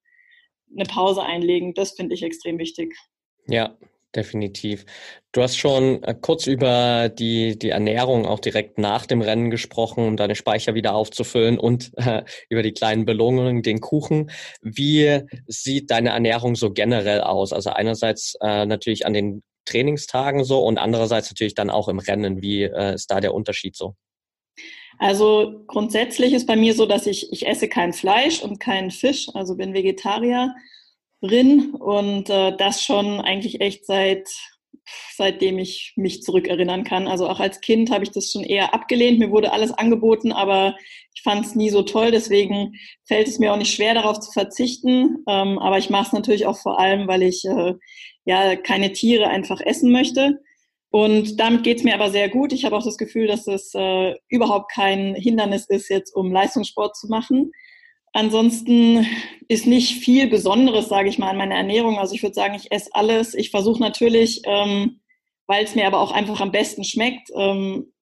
eine 0.74 0.84
Pause 0.88 1.22
einlegen, 1.22 1.74
das 1.74 1.92
finde 1.92 2.14
ich 2.14 2.22
extrem 2.22 2.58
wichtig. 2.58 2.96
Ja, 3.46 3.76
definitiv. 4.14 4.84
Du 5.32 5.42
hast 5.42 5.56
schon 5.56 6.02
äh, 6.02 6.14
kurz 6.20 6.46
über 6.46 7.08
die, 7.08 7.58
die 7.58 7.70
Ernährung 7.70 8.26
auch 8.26 8.40
direkt 8.40 8.78
nach 8.78 9.06
dem 9.06 9.20
Rennen 9.20 9.50
gesprochen, 9.50 10.06
um 10.06 10.16
deine 10.16 10.34
Speicher 10.34 10.74
wieder 10.74 10.94
aufzufüllen 10.94 11.58
und 11.58 11.92
äh, 11.96 12.22
über 12.48 12.62
die 12.62 12.72
kleinen 12.72 13.04
Belohnungen, 13.04 13.62
den 13.62 13.80
Kuchen. 13.80 14.30
Wie 14.62 15.20
sieht 15.46 15.90
deine 15.90 16.10
Ernährung 16.10 16.56
so 16.56 16.72
generell 16.72 17.20
aus? 17.20 17.52
Also 17.52 17.70
einerseits 17.70 18.36
äh, 18.40 18.66
natürlich 18.66 19.06
an 19.06 19.12
den 19.12 19.42
Trainingstagen 19.66 20.44
so 20.44 20.60
und 20.64 20.78
andererseits 20.78 21.30
natürlich 21.30 21.54
dann 21.54 21.70
auch 21.70 21.88
im 21.88 21.98
Rennen. 21.98 22.40
Wie 22.40 22.62
äh, 22.62 22.94
ist 22.94 23.10
da 23.10 23.20
der 23.20 23.34
Unterschied 23.34 23.76
so? 23.76 23.94
Also 24.98 25.62
grundsätzlich 25.66 26.32
ist 26.32 26.46
bei 26.46 26.56
mir 26.56 26.74
so, 26.74 26.86
dass 26.86 27.06
ich, 27.06 27.32
ich 27.32 27.46
esse 27.46 27.68
kein 27.68 27.92
Fleisch 27.92 28.42
und 28.42 28.58
keinen 28.58 28.90
Fisch, 28.90 29.28
also 29.34 29.54
bin 29.54 29.74
Vegetarier 29.74 30.54
drin 31.20 31.74
und 31.74 32.30
äh, 32.30 32.56
das 32.56 32.82
schon 32.82 33.20
eigentlich 33.20 33.60
echt 33.60 33.86
seit 33.86 34.28
seitdem 35.16 35.58
ich 35.58 35.92
mich 35.96 36.22
zurückerinnern 36.22 36.84
kann. 36.84 37.08
Also 37.08 37.28
auch 37.28 37.40
als 37.40 37.60
Kind 37.60 37.90
habe 37.90 38.04
ich 38.04 38.10
das 38.10 38.32
schon 38.32 38.44
eher 38.44 38.74
abgelehnt. 38.74 39.18
Mir 39.18 39.30
wurde 39.30 39.52
alles 39.52 39.72
angeboten, 39.72 40.32
aber 40.32 40.76
ich 41.14 41.22
fand 41.22 41.44
es 41.44 41.54
nie 41.54 41.70
so 41.70 41.82
toll. 41.82 42.10
Deswegen 42.10 42.74
fällt 43.04 43.28
es 43.28 43.38
mir 43.38 43.52
auch 43.52 43.56
nicht 43.56 43.74
schwer, 43.74 43.94
darauf 43.94 44.20
zu 44.20 44.32
verzichten. 44.32 45.24
Ähm, 45.28 45.58
aber 45.58 45.78
ich 45.78 45.90
mache 45.90 46.06
es 46.06 46.12
natürlich 46.12 46.46
auch 46.46 46.58
vor 46.58 46.78
allem, 46.78 47.08
weil 47.08 47.22
ich 47.22 47.44
äh, 47.44 47.74
ja 48.24 48.56
keine 48.56 48.92
Tiere 48.92 49.28
einfach 49.28 49.60
essen 49.60 49.92
möchte. 49.92 50.40
Und 50.90 51.38
damit 51.38 51.64
geht 51.64 51.78
es 51.78 51.84
mir 51.84 51.94
aber 51.94 52.10
sehr 52.10 52.30
gut. 52.30 52.52
Ich 52.52 52.64
habe 52.64 52.76
auch 52.76 52.84
das 52.84 52.96
Gefühl, 52.96 53.26
dass 53.26 53.46
es 53.46 53.72
äh, 53.74 54.14
überhaupt 54.28 54.72
kein 54.72 55.14
Hindernis 55.14 55.66
ist, 55.68 55.90
jetzt 55.90 56.14
um 56.14 56.32
Leistungssport 56.32 56.96
zu 56.96 57.08
machen. 57.08 57.52
Ansonsten 58.18 59.06
ist 59.46 59.68
nicht 59.68 60.02
viel 60.02 60.26
Besonderes, 60.26 60.88
sage 60.88 61.08
ich 61.08 61.20
mal, 61.20 61.28
an 61.30 61.36
meiner 61.36 61.54
Ernährung. 61.54 62.00
Also 62.00 62.16
ich 62.16 62.22
würde 62.24 62.34
sagen, 62.34 62.56
ich 62.56 62.72
esse 62.72 62.92
alles. 62.92 63.32
Ich 63.32 63.52
versuche 63.52 63.78
natürlich, 63.78 64.40
ähm, 64.42 64.98
weil 65.46 65.62
es 65.62 65.76
mir 65.76 65.86
aber 65.86 66.00
auch 66.00 66.10
einfach 66.10 66.40
am 66.40 66.50
besten 66.50 66.82
schmeckt, 66.82 67.30
ähm, 67.36 67.92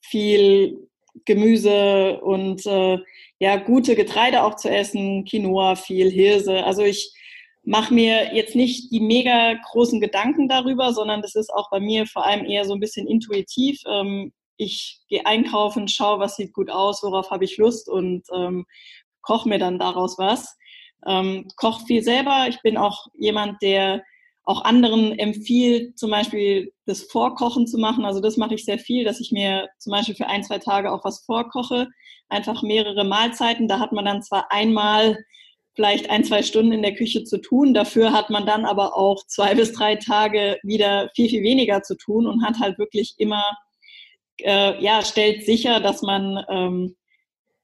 viel 0.00 0.88
Gemüse 1.26 2.18
und 2.22 2.64
äh, 2.64 2.96
ja 3.40 3.56
gute 3.56 3.94
Getreide 3.94 4.42
auch 4.42 4.56
zu 4.56 4.70
essen, 4.70 5.26
Quinoa, 5.26 5.76
viel 5.76 6.10
Hirse. 6.10 6.64
Also 6.64 6.82
ich 6.82 7.12
mache 7.62 7.92
mir 7.92 8.34
jetzt 8.34 8.56
nicht 8.56 8.90
die 8.90 9.00
mega 9.00 9.52
großen 9.70 10.00
Gedanken 10.00 10.48
darüber, 10.48 10.94
sondern 10.94 11.20
das 11.20 11.34
ist 11.34 11.52
auch 11.52 11.68
bei 11.68 11.78
mir 11.78 12.06
vor 12.06 12.24
allem 12.24 12.46
eher 12.46 12.64
so 12.64 12.72
ein 12.72 12.80
bisschen 12.80 13.06
intuitiv. 13.06 13.82
Ähm, 13.86 14.32
ich 14.56 15.00
gehe 15.08 15.24
einkaufen, 15.24 15.88
schaue, 15.88 16.20
was 16.20 16.36
sieht 16.36 16.52
gut 16.52 16.70
aus, 16.70 17.02
worauf 17.02 17.30
habe 17.30 17.44
ich 17.44 17.58
Lust 17.58 17.88
und 17.88 18.24
ähm, 18.34 18.64
koche 19.28 19.48
mir 19.50 19.58
dann 19.58 19.78
daraus 19.78 20.18
was. 20.18 20.56
Ähm, 21.06 21.48
koche 21.56 21.84
viel 21.84 22.02
selber. 22.02 22.46
Ich 22.48 22.62
bin 22.62 22.78
auch 22.78 23.08
jemand, 23.14 23.60
der 23.60 24.02
auch 24.44 24.64
anderen 24.64 25.18
empfiehlt, 25.18 25.98
zum 25.98 26.10
Beispiel 26.10 26.72
das 26.86 27.02
Vorkochen 27.02 27.66
zu 27.66 27.76
machen. 27.76 28.06
Also 28.06 28.20
das 28.20 28.38
mache 28.38 28.54
ich 28.54 28.64
sehr 28.64 28.78
viel, 28.78 29.04
dass 29.04 29.20
ich 29.20 29.30
mir 29.30 29.68
zum 29.78 29.90
Beispiel 29.90 30.14
für 30.14 30.28
ein, 30.28 30.42
zwei 30.42 30.58
Tage 30.58 30.90
auch 30.90 31.04
was 31.04 31.26
vorkoche. 31.26 31.88
Einfach 32.30 32.62
mehrere 32.62 33.04
Mahlzeiten. 33.04 33.68
Da 33.68 33.78
hat 33.78 33.92
man 33.92 34.06
dann 34.06 34.22
zwar 34.22 34.50
einmal 34.50 35.18
vielleicht 35.74 36.08
ein, 36.08 36.24
zwei 36.24 36.42
Stunden 36.42 36.72
in 36.72 36.82
der 36.82 36.94
Küche 36.94 37.24
zu 37.24 37.38
tun. 37.38 37.74
Dafür 37.74 38.14
hat 38.14 38.30
man 38.30 38.46
dann 38.46 38.64
aber 38.64 38.96
auch 38.96 39.26
zwei 39.26 39.54
bis 39.54 39.72
drei 39.72 39.96
Tage 39.96 40.58
wieder 40.62 41.10
viel, 41.14 41.28
viel 41.28 41.42
weniger 41.42 41.82
zu 41.82 41.94
tun 41.96 42.26
und 42.26 42.42
hat 42.42 42.58
halt 42.60 42.78
wirklich 42.78 43.14
immer, 43.18 43.44
äh, 44.40 44.82
ja, 44.82 45.04
stellt 45.04 45.44
sicher, 45.44 45.80
dass 45.80 46.00
man 46.00 46.42
ähm, 46.48 46.96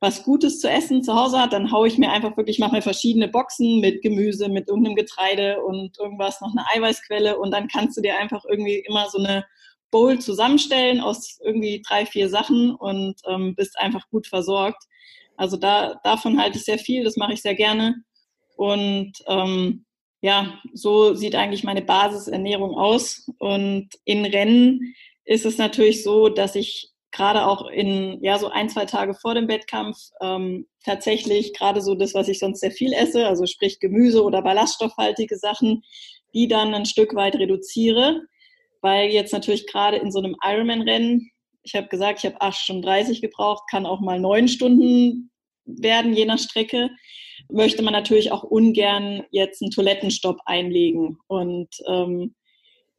was 0.04 0.22
Gutes 0.22 0.60
zu 0.60 0.68
essen 0.68 1.02
zu 1.02 1.14
Hause 1.14 1.40
hat, 1.40 1.54
dann 1.54 1.72
haue 1.72 1.88
ich 1.88 1.96
mir 1.96 2.12
einfach 2.12 2.36
wirklich, 2.36 2.58
mache 2.58 2.74
mir 2.74 2.82
verschiedene 2.82 3.26
Boxen 3.26 3.80
mit 3.80 4.02
Gemüse, 4.02 4.50
mit 4.50 4.68
irgendeinem 4.68 4.96
Getreide 4.96 5.62
und 5.62 5.98
irgendwas, 5.98 6.42
noch 6.42 6.52
eine 6.52 6.66
Eiweißquelle 6.74 7.38
und 7.38 7.50
dann 7.52 7.68
kannst 7.68 7.96
du 7.96 8.02
dir 8.02 8.18
einfach 8.18 8.44
irgendwie 8.46 8.84
immer 8.86 9.08
so 9.08 9.16
eine 9.18 9.46
Bowl 9.90 10.18
zusammenstellen 10.18 11.00
aus 11.00 11.38
irgendwie 11.42 11.80
drei, 11.88 12.04
vier 12.04 12.28
Sachen 12.28 12.74
und 12.74 13.14
ähm, 13.26 13.54
bist 13.54 13.78
einfach 13.78 14.06
gut 14.10 14.26
versorgt. 14.26 14.84
Also 15.38 15.56
da, 15.56 15.98
davon 16.04 16.38
halte 16.38 16.58
ich 16.58 16.64
sehr 16.64 16.78
viel, 16.78 17.02
das 17.02 17.16
mache 17.16 17.32
ich 17.32 17.40
sehr 17.40 17.54
gerne. 17.54 17.94
Und 18.56 19.12
ähm, 19.26 19.86
ja, 20.20 20.60
so 20.74 21.14
sieht 21.14 21.34
eigentlich 21.34 21.64
meine 21.64 21.82
Basisernährung 21.82 22.74
aus. 22.74 23.30
Und 23.38 23.88
in 24.04 24.26
Rennen 24.26 24.94
ist 25.24 25.46
es 25.46 25.56
natürlich 25.56 26.02
so, 26.02 26.28
dass 26.28 26.56
ich 26.56 26.93
gerade 27.14 27.46
auch 27.46 27.70
in 27.70 28.18
ja 28.22 28.38
so 28.38 28.48
ein, 28.48 28.68
zwei 28.68 28.84
Tage 28.84 29.14
vor 29.14 29.34
dem 29.34 29.48
Wettkampf 29.48 29.96
ähm, 30.20 30.66
tatsächlich 30.84 31.54
gerade 31.54 31.80
so 31.80 31.94
das, 31.94 32.12
was 32.12 32.28
ich 32.28 32.40
sonst 32.40 32.60
sehr 32.60 32.72
viel 32.72 32.92
esse, 32.92 33.26
also 33.26 33.46
sprich 33.46 33.78
Gemüse 33.78 34.22
oder 34.22 34.42
ballaststoffhaltige 34.42 35.38
Sachen, 35.38 35.82
die 36.34 36.48
dann 36.48 36.74
ein 36.74 36.86
Stück 36.86 37.14
weit 37.14 37.36
reduziere, 37.36 38.22
weil 38.82 39.10
jetzt 39.10 39.32
natürlich 39.32 39.66
gerade 39.66 39.96
in 39.96 40.10
so 40.10 40.18
einem 40.18 40.34
Ironman-Rennen, 40.42 41.30
ich 41.62 41.74
habe 41.76 41.86
gesagt, 41.86 42.18
ich 42.18 42.26
habe 42.26 42.40
acht 42.40 42.58
Stunden 42.58 42.82
30 42.82 43.22
gebraucht, 43.22 43.62
kann 43.70 43.86
auch 43.86 44.00
mal 44.00 44.20
neun 44.20 44.48
Stunden 44.48 45.30
werden, 45.64 46.14
je 46.14 46.26
nach 46.26 46.38
Strecke, 46.38 46.90
möchte 47.48 47.82
man 47.82 47.92
natürlich 47.92 48.32
auch 48.32 48.42
ungern 48.42 49.22
jetzt 49.30 49.62
einen 49.62 49.70
Toilettenstopp 49.70 50.40
einlegen. 50.46 51.18
Und 51.28 51.68
ähm, 51.86 52.34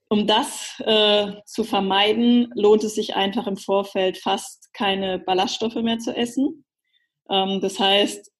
um 0.09 0.27
das 0.27 0.75
äh, 0.79 1.33
zu 1.45 1.63
vermeiden, 1.63 2.51
lohnt 2.55 2.83
es 2.83 2.95
sich 2.95 3.15
einfach 3.15 3.47
im 3.47 3.57
Vorfeld 3.57 4.17
fast 4.17 4.73
keine 4.73 5.19
Ballaststoffe 5.19 5.75
mehr 5.75 5.99
zu 5.99 6.15
essen. 6.15 6.65
Ähm, 7.29 7.59
das 7.61 7.79
heißt, 7.79 8.31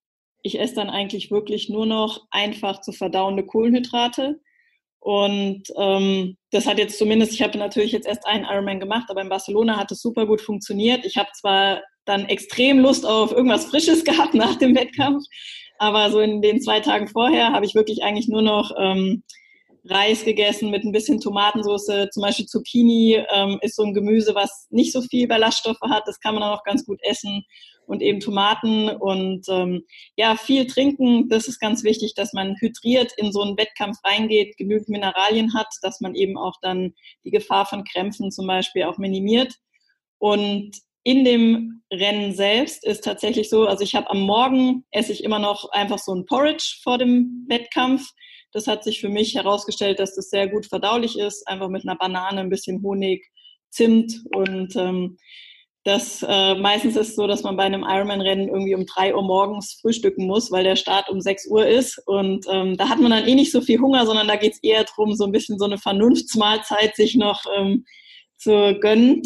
ich 0.44 0.60
esse 0.60 0.76
dann 0.76 0.90
eigentlich 0.92 1.32
wirklich 1.32 1.70
nur 1.70 1.88
noch 1.88 2.22
einfach 2.30 2.82
zu 2.82 2.92
verdauende 2.92 3.46
Kohlenhydrate. 3.46 4.40
Und 5.00 5.64
ähm, 5.78 6.38
das 6.52 6.68
hat 6.68 6.78
jetzt 6.78 6.98
zumindest, 6.98 7.34
ich 7.34 7.42
habe 7.42 7.58
natürlich 7.58 7.92
jetzt 7.92 8.08
erst 8.08 8.26
einen 8.28 8.46
Ironman 8.46 8.80
gemacht, 8.80 9.06
aber 9.10 9.22
in 9.22 9.30
Barcelona 9.30 9.78
hat 9.78 9.92
es 9.92 10.02
super 10.02 10.26
gut 10.28 10.42
funktioniert. 10.42 11.04
Ich 11.06 11.18
habe 11.18 11.30
zwar 11.34 11.82
dann 12.06 12.26
extrem 12.26 12.80
Lust 12.80 13.06
auf 13.06 13.32
irgendwas 13.32 13.66
Frisches 13.66 14.04
gehabt 14.06 14.36
nach 14.36 14.56
dem 14.56 14.76
Wettkampf, 14.76 15.24
aber 15.80 16.12
so 16.12 16.20
in 16.20 16.42
den 16.42 16.62
zwei 16.62 16.80
Tagen 16.80 17.08
vorher 17.08 17.52
habe 17.52 17.66
ich 17.66 17.76
wirklich 17.76 18.04
eigentlich 18.04 18.28
nur 18.28 18.42
noch 18.42 18.72
ähm, 18.80 19.24
Reis 19.88 20.26
gegessen 20.26 20.72
mit 20.72 20.84
ein 20.84 20.92
bisschen 20.92 21.20
Tomatensauce. 21.20 22.10
Zum 22.12 22.22
Beispiel 22.22 22.46
Zucchini 22.46 23.24
ähm, 23.34 23.60
ist 23.62 23.76
so 23.76 23.84
ein 23.84 23.94
Gemüse, 23.94 24.34
was 24.36 24.68
nicht 24.70 24.92
so 24.92 25.02
viel 25.02 25.28
Ballaststoffe 25.28 25.82
hat. 25.90 26.04
Das 26.08 26.20
kann 26.20 26.36
man 26.36 26.44
auch 26.44 26.64
ganz 26.64 26.86
gut 26.86 27.00
essen. 27.04 27.44
Und 27.88 28.02
eben 28.02 28.20
Tomaten 28.20 28.90
und 28.90 29.46
ähm, 29.48 29.84
ja, 30.16 30.36
viel 30.38 30.66
trinken. 30.66 31.30
Das 31.30 31.48
ist 31.48 31.60
ganz 31.60 31.84
wichtig, 31.84 32.16
dass 32.16 32.34
man 32.34 32.56
hydriert 32.60 33.14
in 33.16 33.32
so 33.32 33.42
einen 33.42 33.58
Wettkampf 33.58 33.98
reingeht, 34.04 34.58
genügend 34.58 34.90
Mineralien 34.90 35.54
hat, 35.54 35.68
dass 35.84 36.02
man 36.02 36.16
eben 36.16 36.36
auch 36.36 36.56
dann 36.64 36.96
die 37.24 37.30
Gefahr 37.30 37.68
von 37.68 37.84
Krämpfen 37.84 38.32
zum 38.32 38.48
Beispiel 38.48 38.84
auch 38.86 38.98
minimiert. 38.98 39.54
Und 40.18 40.72
in 41.04 41.24
dem 41.24 41.84
Rennen 41.94 42.34
selbst 42.34 42.84
ist 42.84 43.04
tatsächlich 43.04 43.52
so, 43.52 43.68
also 43.68 43.84
ich 43.84 43.94
habe 43.94 44.10
am 44.10 44.22
Morgen 44.22 44.86
esse 44.90 45.12
ich 45.12 45.24
immer 45.24 45.38
noch 45.38 45.70
einfach 45.70 46.00
so 46.00 46.16
ein 46.16 46.26
Porridge 46.26 46.80
vor 46.82 46.98
dem 46.98 47.46
Wettkampf 47.48 48.10
das 48.56 48.68
hat 48.68 48.84
sich 48.84 49.02
für 49.02 49.10
mich 49.10 49.36
herausgestellt, 49.36 50.00
dass 50.00 50.16
das 50.16 50.30
sehr 50.30 50.48
gut 50.48 50.66
verdaulich 50.66 51.20
ist, 51.20 51.46
einfach 51.48 51.68
mit 51.68 51.84
einer 51.84 51.98
Banane, 51.98 52.40
ein 52.40 52.50
bisschen 52.50 52.82
Honig, 52.82 53.30
Zimt 53.70 54.24
und 54.34 54.76
ähm, 54.78 55.18
das 55.84 56.26
äh, 56.28 56.56
meistens 56.56 56.96
ist 56.96 57.16
so, 57.16 57.28
dass 57.28 57.44
man 57.44 57.58
bei 57.58 57.64
einem 57.64 57.84
Ironman-Rennen 57.84 58.48
irgendwie 58.48 58.74
um 58.74 58.88
drei 58.88 59.14
Uhr 59.14 59.22
morgens 59.22 59.78
frühstücken 59.80 60.26
muss, 60.26 60.52
weil 60.52 60.64
der 60.64 60.78
Start 60.78 61.10
um 61.10 61.22
sechs 61.22 61.46
Uhr 61.46 61.68
ist. 61.68 62.02
Und 62.08 62.48
ähm, 62.50 62.76
da 62.76 62.90
hat 62.90 63.00
man 63.00 63.12
dann 63.12 63.28
eh 63.28 63.36
nicht 63.36 63.52
so 63.52 63.62
viel 63.62 63.80
Hunger, 63.80 64.04
sondern 64.08 64.28
da 64.28 64.36
geht 64.36 64.54
es 64.54 64.64
eher 64.64 64.84
darum, 64.84 65.14
so 65.14 65.26
ein 65.26 65.32
bisschen 65.32 65.60
so 65.60 65.66
eine 65.66 65.78
Vernunftsmahlzeit 65.78 66.96
sich 66.96 67.14
noch 67.14 67.44
ähm, 67.56 67.86
zu 68.38 68.80
gönnen. 68.80 69.22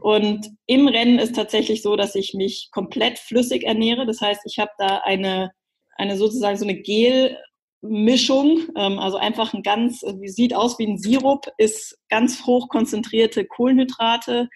Und 0.00 0.48
im 0.66 0.88
Rennen 0.88 1.20
ist 1.20 1.36
tatsächlich 1.36 1.80
so, 1.80 1.94
dass 1.94 2.16
ich 2.16 2.34
mich 2.34 2.70
komplett 2.72 3.20
flüssig 3.20 3.62
ernähre. 3.62 4.04
Das 4.04 4.20
heißt, 4.20 4.40
ich 4.46 4.58
habe 4.58 4.72
da 4.78 5.02
eine, 5.04 5.52
eine 5.96 6.16
sozusagen 6.16 6.56
so 6.56 6.64
eine 6.64 6.80
Gel 6.80 7.36
Mischung, 7.82 8.68
ähm, 8.76 8.98
also 8.98 9.16
einfach 9.16 9.54
ein 9.54 9.62
ganz, 9.62 10.04
sieht 10.24 10.54
aus 10.54 10.78
wie 10.78 10.86
ein 10.86 10.98
Sirup, 10.98 11.46
ist 11.58 11.98
ganz 12.08 12.44
hoch 12.46 12.68
konzentrierte 12.68 13.44
Kohlenhydrate, 13.44 14.48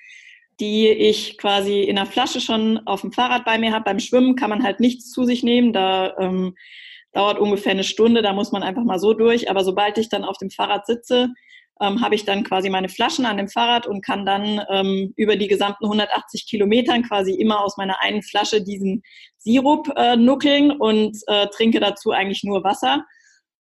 die 0.60 0.88
ich 0.88 1.38
quasi 1.38 1.80
in 1.80 1.96
der 1.96 2.06
Flasche 2.06 2.40
schon 2.40 2.78
auf 2.86 3.00
dem 3.00 3.12
Fahrrad 3.12 3.44
bei 3.44 3.58
mir 3.58 3.72
habe. 3.72 3.84
Beim 3.84 3.98
Schwimmen 3.98 4.36
kann 4.36 4.50
man 4.50 4.62
halt 4.62 4.80
nichts 4.80 5.10
zu 5.10 5.24
sich 5.24 5.42
nehmen, 5.42 5.72
da 5.72 6.16
ähm, 6.18 6.54
dauert 7.12 7.38
ungefähr 7.38 7.72
eine 7.72 7.84
Stunde, 7.84 8.22
da 8.22 8.32
muss 8.32 8.52
man 8.52 8.62
einfach 8.62 8.84
mal 8.84 8.98
so 8.98 9.14
durch. 9.14 9.50
Aber 9.50 9.64
sobald 9.64 9.98
ich 9.98 10.08
dann 10.08 10.24
auf 10.24 10.36
dem 10.38 10.50
Fahrrad 10.50 10.86
sitze, 10.86 11.30
ähm, 11.80 12.00
habe 12.00 12.14
ich 12.14 12.24
dann 12.24 12.44
quasi 12.44 12.70
meine 12.70 12.88
Flaschen 12.88 13.26
an 13.26 13.36
dem 13.36 13.48
Fahrrad 13.48 13.86
und 13.86 14.04
kann 14.04 14.24
dann 14.24 14.60
ähm, 14.70 15.12
über 15.16 15.36
die 15.36 15.48
gesamten 15.48 15.84
180 15.84 16.46
Kilometern 16.46 17.02
quasi 17.02 17.32
immer 17.32 17.60
aus 17.60 17.76
meiner 17.76 18.00
einen 18.00 18.22
Flasche 18.22 18.62
diesen 18.62 19.02
Sirup 19.38 19.92
äh, 19.96 20.16
nuckeln 20.16 20.70
und 20.70 21.16
äh, 21.26 21.48
trinke 21.48 21.80
dazu 21.80 22.12
eigentlich 22.12 22.44
nur 22.44 22.62
Wasser. 22.62 23.04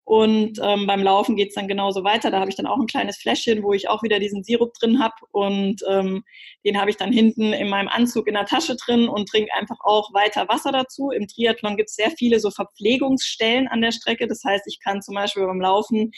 Und 0.04 0.58
ähm, 0.62 0.86
beim 0.86 1.02
Laufen 1.02 1.36
geht's 1.36 1.54
dann 1.54 1.68
genauso 1.68 2.02
weiter. 2.02 2.30
Da 2.30 2.40
habe 2.40 2.50
ich 2.50 2.56
dann 2.56 2.66
auch 2.66 2.78
ein 2.78 2.86
kleines 2.86 3.18
Fläschchen, 3.18 3.62
wo 3.62 3.72
ich 3.72 3.88
auch 3.88 4.02
wieder 4.02 4.18
diesen 4.18 4.42
Sirup 4.42 4.72
drin 4.74 4.98
habe. 5.02 5.14
Und 5.30 5.82
ähm, 5.88 6.24
den 6.64 6.80
habe 6.80 6.90
ich 6.90 6.96
dann 6.96 7.12
hinten 7.12 7.52
in 7.52 7.68
meinem 7.68 7.88
Anzug 7.88 8.26
in 8.26 8.34
der 8.34 8.46
Tasche 8.46 8.76
drin 8.76 9.08
und 9.08 9.28
trinke 9.28 9.52
einfach 9.54 9.78
auch 9.84 10.12
weiter 10.12 10.48
Wasser 10.48 10.72
dazu. 10.72 11.10
Im 11.10 11.28
Triathlon 11.28 11.76
gibt's 11.76 11.94
sehr 11.94 12.10
viele 12.10 12.40
so 12.40 12.50
Verpflegungsstellen 12.50 13.68
an 13.68 13.80
der 13.80 13.92
Strecke. 13.92 14.26
Das 14.26 14.42
heißt, 14.44 14.64
ich 14.66 14.80
kann 14.80 15.02
zum 15.02 15.14
Beispiel 15.14 15.46
beim 15.46 15.60
Laufen 15.60 16.12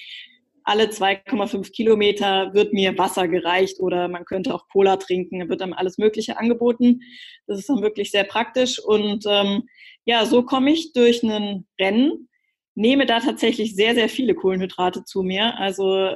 alle 0.64 0.86
2,5 0.86 1.72
Kilometer 1.72 2.54
wird 2.54 2.72
mir 2.72 2.96
Wasser 2.96 3.28
gereicht 3.28 3.80
oder 3.80 4.08
man 4.08 4.24
könnte 4.24 4.54
auch 4.54 4.66
Cola 4.72 4.96
trinken, 4.96 5.48
wird 5.50 5.60
einem 5.60 5.74
alles 5.74 5.98
Mögliche 5.98 6.38
angeboten. 6.38 7.00
Das 7.46 7.58
ist 7.58 7.68
dann 7.68 7.82
wirklich 7.82 8.10
sehr 8.10 8.24
praktisch 8.24 8.78
und 8.78 9.24
ähm, 9.28 9.68
ja, 10.06 10.24
so 10.24 10.42
komme 10.42 10.72
ich 10.72 10.92
durch 10.94 11.22
ein 11.22 11.66
Rennen, 11.78 12.28
nehme 12.74 13.06
da 13.06 13.20
tatsächlich 13.20 13.74
sehr, 13.74 13.94
sehr 13.94 14.08
viele 14.08 14.34
Kohlenhydrate 14.34 15.04
zu 15.04 15.22
mir, 15.22 15.58
also 15.58 16.14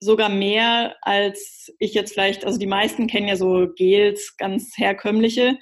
sogar 0.00 0.28
mehr 0.28 0.96
als 1.02 1.72
ich 1.78 1.94
jetzt 1.94 2.12
vielleicht, 2.12 2.44
also 2.44 2.58
die 2.58 2.66
meisten 2.66 3.06
kennen 3.06 3.28
ja 3.28 3.36
so 3.36 3.68
Gels, 3.74 4.36
ganz 4.36 4.76
herkömmliche. 4.76 5.56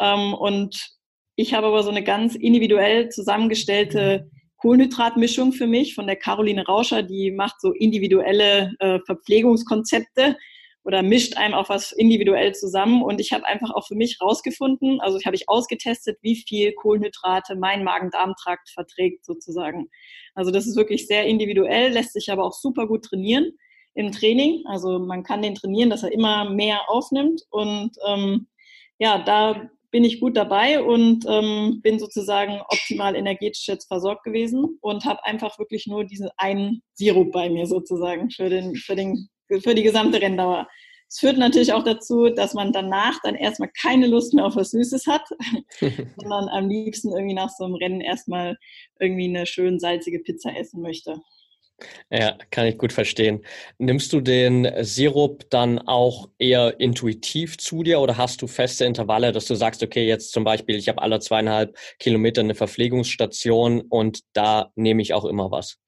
Ähm, 0.00 0.34
und 0.34 0.94
ich 1.36 1.54
habe 1.54 1.66
aber 1.66 1.82
so 1.82 1.90
eine 1.90 2.02
ganz 2.02 2.34
individuell 2.34 3.10
zusammengestellte 3.10 4.30
Kohlenhydratmischung 4.58 5.52
für 5.52 5.66
mich 5.66 5.94
von 5.94 6.06
der 6.06 6.16
Caroline 6.16 6.64
Rauscher, 6.64 7.02
die 7.02 7.30
macht 7.30 7.60
so 7.60 7.72
individuelle 7.72 8.72
äh, 8.78 8.98
Verpflegungskonzepte 9.04 10.36
oder 10.84 11.02
mischt 11.02 11.36
einem 11.36 11.54
auch 11.54 11.68
was 11.68 11.92
individuell 11.92 12.54
zusammen. 12.54 13.02
Und 13.02 13.20
ich 13.20 13.32
habe 13.32 13.46
einfach 13.46 13.70
auch 13.70 13.86
für 13.86 13.94
mich 13.94 14.18
rausgefunden, 14.20 15.00
also 15.00 15.18
habe 15.24 15.36
ich 15.36 15.48
ausgetestet, 15.48 16.18
wie 16.20 16.36
viel 16.36 16.72
Kohlenhydrate 16.74 17.56
mein 17.56 17.84
Magen-Darm-Trakt 17.84 18.70
verträgt 18.70 19.24
sozusagen. 19.24 19.88
Also 20.34 20.50
das 20.50 20.66
ist 20.66 20.76
wirklich 20.76 21.06
sehr 21.06 21.26
individuell, 21.26 21.92
lässt 21.92 22.12
sich 22.12 22.30
aber 22.30 22.44
auch 22.44 22.52
super 22.52 22.86
gut 22.86 23.04
trainieren 23.04 23.52
im 23.94 24.12
Training. 24.12 24.62
Also 24.66 24.98
man 24.98 25.22
kann 25.22 25.42
den 25.42 25.54
trainieren, 25.54 25.90
dass 25.90 26.02
er 26.02 26.12
immer 26.12 26.50
mehr 26.50 26.90
aufnimmt. 26.90 27.42
Und 27.50 27.92
ähm, 28.06 28.46
ja, 28.98 29.18
da 29.18 29.70
bin 29.90 30.02
ich 30.02 30.18
gut 30.18 30.36
dabei 30.36 30.82
und 30.82 31.24
ähm, 31.28 31.80
bin 31.80 32.00
sozusagen 32.00 32.60
optimal 32.68 33.14
energetisch 33.14 33.68
jetzt 33.68 33.86
versorgt 33.86 34.24
gewesen 34.24 34.76
und 34.80 35.04
habe 35.04 35.24
einfach 35.24 35.56
wirklich 35.60 35.86
nur 35.86 36.04
diesen 36.04 36.30
einen 36.36 36.82
Sirup 36.94 37.30
bei 37.30 37.48
mir 37.48 37.66
sozusagen 37.66 38.28
für, 38.30 38.50
den, 38.50 38.74
für, 38.74 38.96
den, 38.96 39.28
für 39.48 39.74
die 39.74 39.82
gesamte 39.82 40.20
Renndauer. 40.20 40.68
Es 41.08 41.20
führt 41.20 41.38
natürlich 41.38 41.72
auch 41.72 41.84
dazu, 41.84 42.28
dass 42.28 42.54
man 42.54 42.72
danach 42.72 43.20
dann 43.22 43.34
erstmal 43.34 43.70
keine 43.80 44.06
Lust 44.06 44.34
mehr 44.34 44.46
auf 44.46 44.56
was 44.56 44.70
Süßes 44.70 45.06
hat, 45.06 45.22
sondern 46.16 46.48
am 46.48 46.68
liebsten 46.68 47.12
irgendwie 47.12 47.34
nach 47.34 47.50
so 47.50 47.64
einem 47.64 47.74
Rennen 47.74 48.00
erstmal 48.00 48.56
irgendwie 48.98 49.28
eine 49.28 49.46
schön 49.46 49.78
salzige 49.78 50.20
Pizza 50.20 50.56
essen 50.56 50.82
möchte. 50.82 51.20
Ja, 52.10 52.36
kann 52.50 52.66
ich 52.66 52.78
gut 52.78 52.92
verstehen. 52.92 53.44
Nimmst 53.78 54.12
du 54.12 54.20
den 54.20 54.70
Sirup 54.80 55.48
dann 55.50 55.80
auch 55.80 56.28
eher 56.38 56.78
intuitiv 56.80 57.58
zu 57.58 57.82
dir 57.82 58.00
oder 58.00 58.16
hast 58.16 58.42
du 58.42 58.46
feste 58.46 58.84
Intervalle, 58.84 59.32
dass 59.32 59.46
du 59.46 59.54
sagst, 59.54 59.82
okay, 59.82 60.06
jetzt 60.06 60.32
zum 60.32 60.44
Beispiel, 60.44 60.76
ich 60.76 60.88
habe 60.88 61.02
alle 61.02 61.18
zweieinhalb 61.18 61.76
Kilometer 61.98 62.40
eine 62.42 62.54
Verpflegungsstation 62.54 63.82
und 63.82 64.20
da 64.32 64.72
nehme 64.76 65.02
ich 65.02 65.14
auch 65.14 65.24
immer 65.24 65.50
was? 65.50 65.78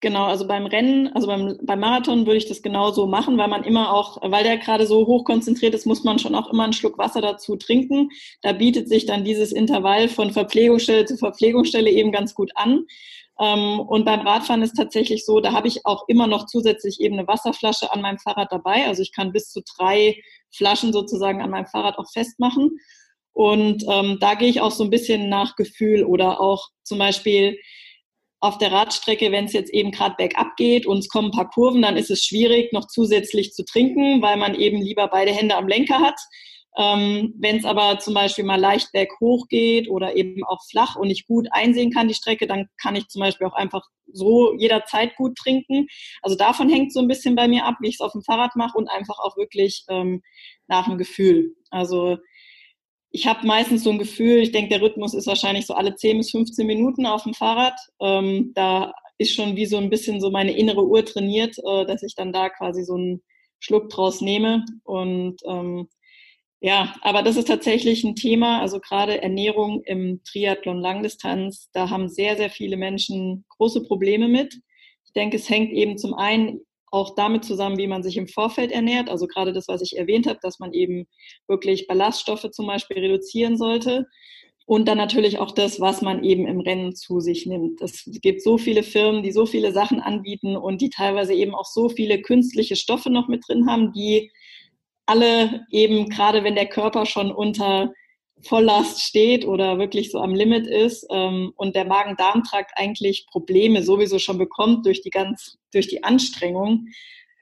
Genau, 0.00 0.26
also 0.26 0.46
beim 0.46 0.66
Rennen, 0.66 1.08
also 1.08 1.26
beim, 1.26 1.58
beim 1.60 1.80
Marathon 1.80 2.24
würde 2.24 2.36
ich 2.36 2.46
das 2.46 2.62
genau 2.62 2.92
so 2.92 3.08
machen, 3.08 3.36
weil 3.36 3.48
man 3.48 3.64
immer 3.64 3.92
auch, 3.92 4.18
weil 4.22 4.44
der 4.44 4.56
gerade 4.56 4.86
so 4.86 5.06
hoch 5.06 5.24
konzentriert 5.24 5.74
ist, 5.74 5.86
muss 5.86 6.04
man 6.04 6.20
schon 6.20 6.36
auch 6.36 6.52
immer 6.52 6.62
einen 6.62 6.72
Schluck 6.72 6.98
Wasser 6.98 7.20
dazu 7.20 7.56
trinken. 7.56 8.10
Da 8.42 8.52
bietet 8.52 8.88
sich 8.88 9.06
dann 9.06 9.24
dieses 9.24 9.50
Intervall 9.50 10.08
von 10.08 10.30
Verpflegungsstelle 10.30 11.04
zu 11.04 11.16
Verpflegungsstelle 11.16 11.90
eben 11.90 12.12
ganz 12.12 12.34
gut 12.34 12.52
an. 12.54 12.84
Ähm, 13.40 13.80
und 13.80 14.04
beim 14.04 14.20
Radfahren 14.20 14.62
ist 14.62 14.74
tatsächlich 14.76 15.24
so, 15.24 15.40
da 15.40 15.52
habe 15.52 15.66
ich 15.66 15.84
auch 15.84 16.04
immer 16.06 16.28
noch 16.28 16.46
zusätzlich 16.46 17.00
eben 17.00 17.18
eine 17.18 17.26
Wasserflasche 17.26 17.92
an 17.92 18.00
meinem 18.00 18.18
Fahrrad 18.18 18.52
dabei. 18.52 18.86
Also 18.86 19.02
ich 19.02 19.12
kann 19.12 19.32
bis 19.32 19.50
zu 19.50 19.62
drei 19.76 20.22
Flaschen 20.54 20.92
sozusagen 20.92 21.42
an 21.42 21.50
meinem 21.50 21.66
Fahrrad 21.66 21.98
auch 21.98 22.08
festmachen. 22.12 22.78
Und 23.32 23.84
ähm, 23.88 24.18
da 24.20 24.34
gehe 24.34 24.48
ich 24.48 24.60
auch 24.60 24.72
so 24.72 24.84
ein 24.84 24.90
bisschen 24.90 25.28
nach 25.28 25.56
Gefühl 25.56 26.04
oder 26.04 26.40
auch 26.40 26.68
zum 26.84 26.98
Beispiel, 26.98 27.58
auf 28.40 28.58
der 28.58 28.70
Radstrecke, 28.70 29.32
wenn 29.32 29.46
es 29.46 29.52
jetzt 29.52 29.72
eben 29.72 29.90
gerade 29.90 30.14
bergab 30.16 30.56
geht 30.56 30.86
und 30.86 30.98
es 30.98 31.08
kommen 31.08 31.28
ein 31.28 31.36
paar 31.36 31.50
Kurven, 31.50 31.82
dann 31.82 31.96
ist 31.96 32.10
es 32.10 32.24
schwierig, 32.24 32.72
noch 32.72 32.86
zusätzlich 32.86 33.52
zu 33.52 33.64
trinken, 33.64 34.22
weil 34.22 34.36
man 34.36 34.54
eben 34.54 34.80
lieber 34.80 35.08
beide 35.08 35.32
Hände 35.32 35.56
am 35.56 35.66
Lenker 35.66 35.98
hat. 35.98 36.18
Ähm, 36.76 37.34
wenn 37.38 37.56
es 37.56 37.64
aber 37.64 37.98
zum 37.98 38.14
Beispiel 38.14 38.44
mal 38.44 38.60
leicht 38.60 38.92
berghoch 38.92 39.48
geht 39.48 39.88
oder 39.88 40.14
eben 40.14 40.44
auch 40.44 40.60
flach 40.70 40.94
und 40.94 41.10
ich 41.10 41.26
gut 41.26 41.48
einsehen 41.50 41.90
kann 41.90 42.06
die 42.06 42.14
Strecke, 42.14 42.46
dann 42.46 42.68
kann 42.80 42.94
ich 42.94 43.08
zum 43.08 43.20
Beispiel 43.20 43.48
auch 43.48 43.54
einfach 43.54 43.82
so 44.12 44.54
jederzeit 44.56 45.16
gut 45.16 45.36
trinken. 45.36 45.88
Also 46.22 46.36
davon 46.36 46.68
hängt 46.68 46.92
so 46.92 47.00
ein 47.00 47.08
bisschen 47.08 47.34
bei 47.34 47.48
mir 47.48 47.64
ab, 47.64 47.76
wie 47.80 47.88
ich 47.88 47.96
es 47.96 48.00
auf 48.00 48.12
dem 48.12 48.22
Fahrrad 48.22 48.54
mache 48.54 48.78
und 48.78 48.88
einfach 48.88 49.18
auch 49.18 49.36
wirklich 49.36 49.84
ähm, 49.88 50.22
nach 50.68 50.86
dem 50.86 50.98
Gefühl. 50.98 51.56
Also 51.70 52.18
ich 53.10 53.26
habe 53.26 53.46
meistens 53.46 53.84
so 53.84 53.90
ein 53.90 53.98
Gefühl, 53.98 54.38
ich 54.38 54.52
denke, 54.52 54.70
der 54.70 54.82
Rhythmus 54.82 55.14
ist 55.14 55.26
wahrscheinlich 55.26 55.66
so 55.66 55.74
alle 55.74 55.94
10 55.94 56.18
bis 56.18 56.30
15 56.30 56.66
Minuten 56.66 57.06
auf 57.06 57.22
dem 57.22 57.34
Fahrrad. 57.34 57.78
Ähm, 58.00 58.52
da 58.54 58.92
ist 59.16 59.34
schon 59.34 59.56
wie 59.56 59.66
so 59.66 59.78
ein 59.78 59.90
bisschen 59.90 60.20
so 60.20 60.30
meine 60.30 60.52
innere 60.52 60.86
Uhr 60.86 61.04
trainiert, 61.04 61.56
äh, 61.58 61.86
dass 61.86 62.02
ich 62.02 62.14
dann 62.14 62.32
da 62.32 62.50
quasi 62.50 62.84
so 62.84 62.94
einen 62.94 63.22
Schluck 63.60 63.88
draus 63.88 64.20
nehme. 64.20 64.64
Und 64.84 65.40
ähm, 65.46 65.88
ja, 66.60 66.94
aber 67.02 67.22
das 67.22 67.36
ist 67.36 67.48
tatsächlich 67.48 68.04
ein 68.04 68.16
Thema, 68.16 68.60
also 68.60 68.80
gerade 68.80 69.22
Ernährung 69.22 69.82
im 69.84 70.22
Triathlon 70.24 70.80
Langdistanz, 70.80 71.70
da 71.72 71.88
haben 71.88 72.08
sehr, 72.08 72.36
sehr 72.36 72.50
viele 72.50 72.76
Menschen 72.76 73.44
große 73.56 73.84
Probleme 73.84 74.28
mit. 74.28 74.60
Ich 75.04 75.12
denke, 75.12 75.36
es 75.36 75.48
hängt 75.48 75.72
eben 75.72 75.96
zum 75.98 76.14
einen 76.14 76.60
auch 76.90 77.14
damit 77.14 77.44
zusammen, 77.44 77.78
wie 77.78 77.86
man 77.86 78.02
sich 78.02 78.16
im 78.16 78.28
Vorfeld 78.28 78.72
ernährt. 78.72 79.08
Also 79.08 79.26
gerade 79.26 79.52
das, 79.52 79.68
was 79.68 79.82
ich 79.82 79.96
erwähnt 79.96 80.26
habe, 80.26 80.38
dass 80.42 80.58
man 80.58 80.72
eben 80.72 81.06
wirklich 81.46 81.86
Ballaststoffe 81.86 82.50
zum 82.50 82.66
Beispiel 82.66 82.98
reduzieren 82.98 83.56
sollte. 83.56 84.06
Und 84.66 84.86
dann 84.86 84.98
natürlich 84.98 85.38
auch 85.38 85.52
das, 85.52 85.80
was 85.80 86.02
man 86.02 86.22
eben 86.24 86.46
im 86.46 86.60
Rennen 86.60 86.94
zu 86.94 87.20
sich 87.20 87.46
nimmt. 87.46 87.80
Es 87.80 88.04
gibt 88.20 88.42
so 88.42 88.58
viele 88.58 88.82
Firmen, 88.82 89.22
die 89.22 89.32
so 89.32 89.46
viele 89.46 89.72
Sachen 89.72 90.00
anbieten 90.00 90.56
und 90.56 90.82
die 90.82 90.90
teilweise 90.90 91.32
eben 91.32 91.54
auch 91.54 91.64
so 91.64 91.88
viele 91.88 92.20
künstliche 92.20 92.76
Stoffe 92.76 93.08
noch 93.10 93.28
mit 93.28 93.48
drin 93.48 93.66
haben, 93.66 93.92
die 93.92 94.30
alle 95.06 95.64
eben, 95.70 96.10
gerade 96.10 96.44
wenn 96.44 96.54
der 96.54 96.66
Körper 96.66 97.06
schon 97.06 97.32
unter 97.32 97.94
Volllast 98.42 99.02
steht 99.02 99.44
oder 99.44 99.78
wirklich 99.78 100.10
so 100.10 100.18
am 100.18 100.34
Limit 100.34 100.66
ist 100.66 101.06
ähm, 101.10 101.52
und 101.56 101.74
der 101.74 101.84
Magen-Darm-Trakt 101.84 102.72
eigentlich 102.76 103.26
Probleme 103.30 103.82
sowieso 103.82 104.18
schon 104.18 104.38
bekommt 104.38 104.86
durch 104.86 105.02
die 105.02 105.10
ganz, 105.10 105.58
durch 105.72 105.88
die 105.88 106.04
Anstrengung, 106.04 106.86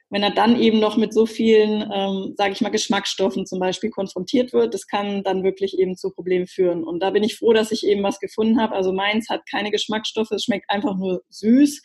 wenn 0.09 0.23
er 0.23 0.31
dann 0.31 0.61
eben 0.61 0.79
noch 0.79 0.97
mit 0.97 1.13
so 1.13 1.27
vielen, 1.27 1.83
ähm, 1.93 2.35
sage 2.37 2.53
ich 2.53 2.61
mal, 2.61 2.71
Geschmacksstoffen 2.71 3.45
zum 3.45 3.59
Beispiel 3.59 3.91
konfrontiert 3.91 4.53
wird, 4.53 4.73
das 4.73 4.87
kann 4.87 5.25
dann 5.25 5.43
wirklich 5.43 5.79
eben 5.79 5.97
zu 5.97 6.11
Problemen 6.11 6.47
führen. 6.47 6.85
Und 6.85 7.01
da 7.01 7.11
bin 7.11 7.25
ich 7.25 7.37
froh, 7.37 7.53
dass 7.53 7.73
ich 7.73 7.85
eben 7.85 8.05
was 8.05 8.21
gefunden 8.21 8.61
habe. 8.61 8.75
Also 8.75 8.93
meins 8.93 9.29
hat 9.29 9.43
keine 9.51 9.71
Geschmacksstoffe, 9.73 10.31
es 10.31 10.45
schmeckt 10.45 10.71
einfach 10.71 10.97
nur 10.97 11.23
süß 11.29 11.83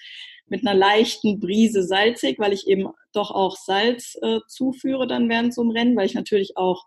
mit 0.48 0.68
einer 0.68 0.78
leichten 0.78 1.40
Brise 1.40 1.84
salzig, 1.84 2.38
weil 2.38 2.54
ich 2.54 2.68
eben 2.68 2.88
doch 3.14 3.32
auch 3.32 3.56
Salz 3.56 4.16
äh, 4.22 4.40
zuführe 4.48 5.08
dann 5.08 5.30
während 5.30 5.54
so 5.56 5.62
einem 5.62 5.72
Rennen, 5.72 5.96
weil 5.96 6.06
ich 6.06 6.14
natürlich 6.14 6.58
auch 6.58 6.84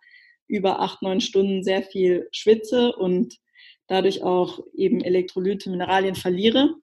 über 0.55 0.81
acht, 0.81 1.03
neun 1.03 1.21
Stunden 1.21 1.63
sehr 1.63 1.83
viel 1.83 2.29
schwitze 2.33 2.95
und 2.95 3.35
dadurch 3.87 4.23
auch 4.23 4.61
eben 4.75 5.03
Elektrolyte, 5.03 5.71
Mineralien 5.71 6.15
verliere. 6.15 6.75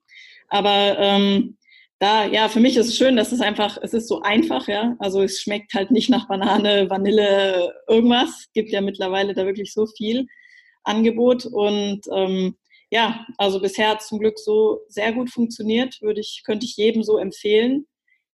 Aber 0.47 0.97
ähm, 0.99 1.57
da, 1.99 2.25
ja, 2.25 2.49
für 2.49 2.59
mich 2.59 2.77
ist 2.77 2.87
es 2.87 2.97
schön, 2.97 3.15
dass 3.15 3.31
es 3.31 3.41
einfach, 3.41 3.77
es 3.81 3.93
ist 3.93 4.07
so 4.07 4.21
einfach, 4.21 4.67
ja. 4.67 4.95
Also 4.99 5.21
es 5.21 5.39
schmeckt 5.39 5.73
halt 5.73 5.91
nicht 5.91 6.09
nach 6.09 6.27
Banane, 6.27 6.89
Vanille, 6.89 7.73
irgendwas. 7.87 8.47
Gibt 8.53 8.71
ja 8.71 8.81
mittlerweile 8.81 9.33
da 9.33 9.45
wirklich 9.45 9.73
so 9.73 9.85
viel 9.85 10.25
Angebot. 10.83 11.45
Und 11.45 12.01
ähm, 12.13 12.55
ja, 12.89 13.25
also 13.37 13.61
bisher 13.61 13.89
hat 13.89 14.01
es 14.01 14.07
zum 14.07 14.19
Glück 14.19 14.39
so 14.39 14.81
sehr 14.87 15.13
gut 15.13 15.29
funktioniert, 15.29 16.01
würde 16.01 16.21
ich, 16.21 16.41
könnte 16.43 16.65
ich 16.65 16.75
jedem 16.75 17.03
so 17.03 17.17
empfehlen. 17.17 17.85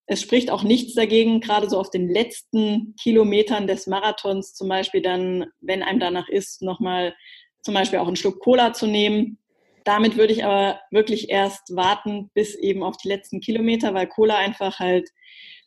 Es 0.08 0.22
spricht 0.22 0.50
auch 0.50 0.64
nichts 0.64 0.94
dagegen, 0.94 1.42
gerade 1.42 1.70
so 1.70 1.78
auf 1.78 1.90
den 1.90 2.10
letzten 2.10 2.96
Kilometern 2.96 3.68
des 3.68 3.88
Marathons 3.88 4.54
zum 4.54 4.70
Beispiel 4.70 5.02
dann, 5.02 5.46
wenn 5.60 5.84
einem 5.84 6.00
danach 6.00 6.30
ist, 6.30 6.62
nochmal 6.62 7.14
zum 7.62 7.74
Beispiel 7.74 8.00
auch 8.00 8.08
einen 8.08 8.16
Schluck 8.16 8.40
Cola 8.40 8.72
zu 8.72 8.88
nehmen. 8.88 9.38
Damit 9.84 10.18
würde 10.18 10.32
ich 10.32 10.46
aber 10.46 10.80
wirklich 10.92 11.30
erst 11.30 11.76
warten 11.76 12.32
bis 12.34 12.56
eben 12.56 12.84
auf 12.84 12.96
die 12.98 13.10
letzten 13.10 13.42
Kilometer, 13.42 13.94
weil 13.94 14.08
Cola 14.08 14.38
einfach 14.38 14.80
halt 14.80 15.10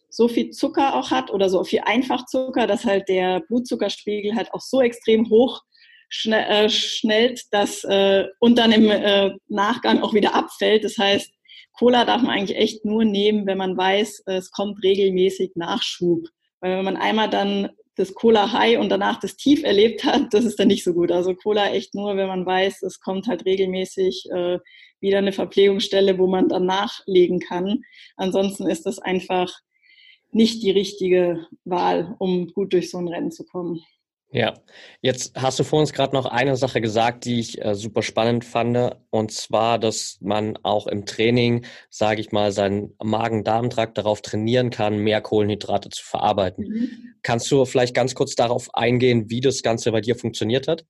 so 0.09 0.27
viel 0.27 0.51
Zucker 0.51 0.95
auch 0.95 1.11
hat 1.11 1.31
oder 1.31 1.51
so 1.51 1.63
viel 1.63 1.81
Einfachzucker, 1.85 2.67
dass 2.67 2.85
halt 2.85 3.09
der 3.09 3.41
Blutzuckerspiegel 3.41 4.35
halt 4.35 4.53
auch 4.55 4.61
so 4.61 4.81
extrem 4.81 5.29
hoch 5.29 5.63
schnell, 6.09 6.45
äh, 6.51 6.69
schnellt 6.69 7.43
dass, 7.53 7.85
äh, 7.85 8.27
und 8.41 8.59
dann 8.59 8.73
im 8.73 8.91
äh, 8.91 9.31
Nachgang 9.49 10.03
auch 10.03 10.13
wieder 10.13 10.35
abfällt. 10.35 10.85
Das 10.85 10.99
heißt, 10.99 11.31
Cola 11.73 12.05
darf 12.05 12.23
man 12.23 12.33
eigentlich 12.33 12.59
echt 12.59 12.85
nur 12.85 13.05
nehmen, 13.05 13.47
wenn 13.47 13.59
man 13.59 13.77
weiß, 13.77 14.25
es 14.27 14.51
kommt 14.51 14.83
regelmäßig 14.83 15.53
Nachschub. 15.55 16.29
Weil 16.61 16.77
wenn 16.77 16.85
man 16.85 16.97
einmal 16.97 17.31
dann 17.31 17.71
das 17.97 18.15
Cola 18.15 18.53
High 18.53 18.79
und 18.79 18.89
danach 18.89 19.21
das 19.21 19.37
Tief 19.37 19.63
erlebt 19.63 20.05
hat, 20.05 20.33
das 20.33 20.45
ist 20.45 20.59
dann 20.59 20.69
nicht 20.69 20.85
so 20.85 20.93
gut. 20.95 21.11
Also 21.13 21.35
Cola 21.35 21.71
echt 21.71 21.95
nur, 21.95 22.17
wenn 22.17 22.29
man 22.29 22.47
weiß, 22.47 22.83
es 22.83 23.01
kommt 23.01 23.27
halt 23.27 23.45
regelmäßig 23.45 24.27
äh, 24.33 24.59
wieder 25.01 25.19
eine 25.19 25.33
Verpflegungsstelle, 25.33 26.19
wo 26.19 26.27
man 26.27 26.49
dann 26.49 26.67
nachlegen 26.67 27.41
kann. 27.41 27.83
Ansonsten 28.17 28.67
ist 28.69 28.87
das 28.87 28.99
einfach 28.99 29.53
nicht 30.33 30.63
die 30.63 30.71
richtige 30.71 31.47
Wahl, 31.65 32.15
um 32.19 32.49
gut 32.49 32.73
durch 32.73 32.91
so 32.91 32.99
ein 32.99 33.09
Rennen 33.09 33.33
zu 33.33 33.45
kommen. 33.45 33.83
Ja, 34.33 34.55
jetzt 35.01 35.35
hast 35.35 35.59
du 35.59 35.65
vor 35.65 35.81
uns 35.81 35.93
gerade 35.93 36.15
noch 36.15 36.25
eine 36.25 36.57
Sache 36.57 36.81
gesagt, 36.81 37.25
die 37.25 37.41
ich 37.41 37.65
äh, 37.65 37.75
super 37.75 38.03
spannend 38.03 38.45
fand, 38.45 38.97
und 39.11 39.33
zwar, 39.33 39.81
dass 39.81 40.19
man 40.21 40.57
auch 40.63 40.87
im 40.87 41.05
Training, 41.05 41.65
sage 41.89 42.21
ich 42.21 42.31
mal, 42.31 42.53
seinen 42.53 42.95
Magen-Darm-Trakt 43.03 43.99
darauf 43.99 44.23
trainieren 44.23 44.71
kann, 44.71 44.99
mehr 44.99 45.21
Kohlenhydrate 45.21 45.89
zu 45.89 46.05
verarbeiten. 46.05 46.65
Mhm. 46.65 46.91
Kannst 47.23 47.51
du 47.51 47.65
vielleicht 47.65 47.95
ganz 47.95 48.15
kurz 48.15 48.37
darauf 48.37 48.73
eingehen, 48.73 49.31
wie 49.31 49.41
das 49.41 49.63
Ganze 49.63 49.91
bei 49.91 50.01
dir 50.01 50.15
funktioniert 50.15 50.69
hat? 50.69 50.85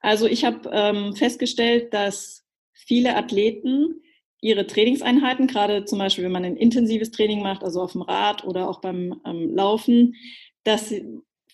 Also 0.00 0.26
ich 0.26 0.44
habe 0.46 0.70
ähm, 0.72 1.14
festgestellt, 1.14 1.92
dass 1.92 2.44
viele 2.72 3.14
Athleten 3.14 4.02
ihre 4.40 4.66
Trainingseinheiten, 4.66 5.48
gerade 5.48 5.84
zum 5.84 5.98
Beispiel, 5.98 6.24
wenn 6.24 6.32
man 6.32 6.44
ein 6.44 6.56
intensives 6.56 7.10
Training 7.10 7.42
macht, 7.42 7.62
also 7.62 7.82
auf 7.82 7.92
dem 7.92 8.02
Rad 8.02 8.44
oder 8.44 8.68
auch 8.68 8.80
beim 8.80 9.20
ähm, 9.26 9.54
Laufen, 9.54 10.14
dass 10.64 10.92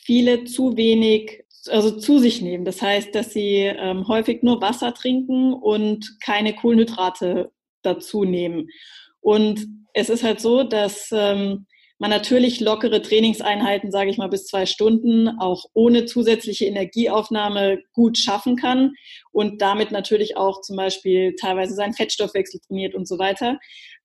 viele 0.08 0.44
zu 0.44 0.78
wenig, 0.78 1.44
also 1.68 1.90
zu 1.90 2.18
sich 2.18 2.40
nehmen. 2.40 2.64
Das 2.64 2.80
heißt, 2.80 3.14
dass 3.14 3.34
sie 3.34 3.58
ähm, 3.58 4.08
häufig 4.08 4.42
nur 4.42 4.62
Wasser 4.62 4.94
trinken 4.94 5.52
und 5.52 6.18
keine 6.22 6.54
Kohlenhydrate 6.54 7.52
dazu 7.82 8.24
nehmen. 8.24 8.70
Und 9.20 9.66
es 9.92 10.08
ist 10.08 10.22
halt 10.22 10.40
so, 10.40 10.62
dass 10.62 11.10
ähm, 11.12 11.66
man 11.98 12.10
natürlich 12.10 12.60
lockere 12.60 13.02
Trainingseinheiten, 13.02 13.90
sage 13.90 14.10
ich 14.10 14.18
mal, 14.18 14.28
bis 14.28 14.46
zwei 14.46 14.66
Stunden 14.66 15.28
auch 15.40 15.64
ohne 15.74 16.04
zusätzliche 16.04 16.66
Energieaufnahme 16.66 17.82
gut 17.92 18.18
schaffen 18.18 18.56
kann 18.56 18.94
und 19.32 19.60
damit 19.60 19.90
natürlich 19.90 20.36
auch 20.36 20.60
zum 20.60 20.76
Beispiel 20.76 21.34
teilweise 21.34 21.74
seinen 21.74 21.94
Fettstoffwechsel 21.94 22.60
trainiert 22.60 22.94
und 22.94 23.08
so 23.08 23.18
weiter. 23.18 23.58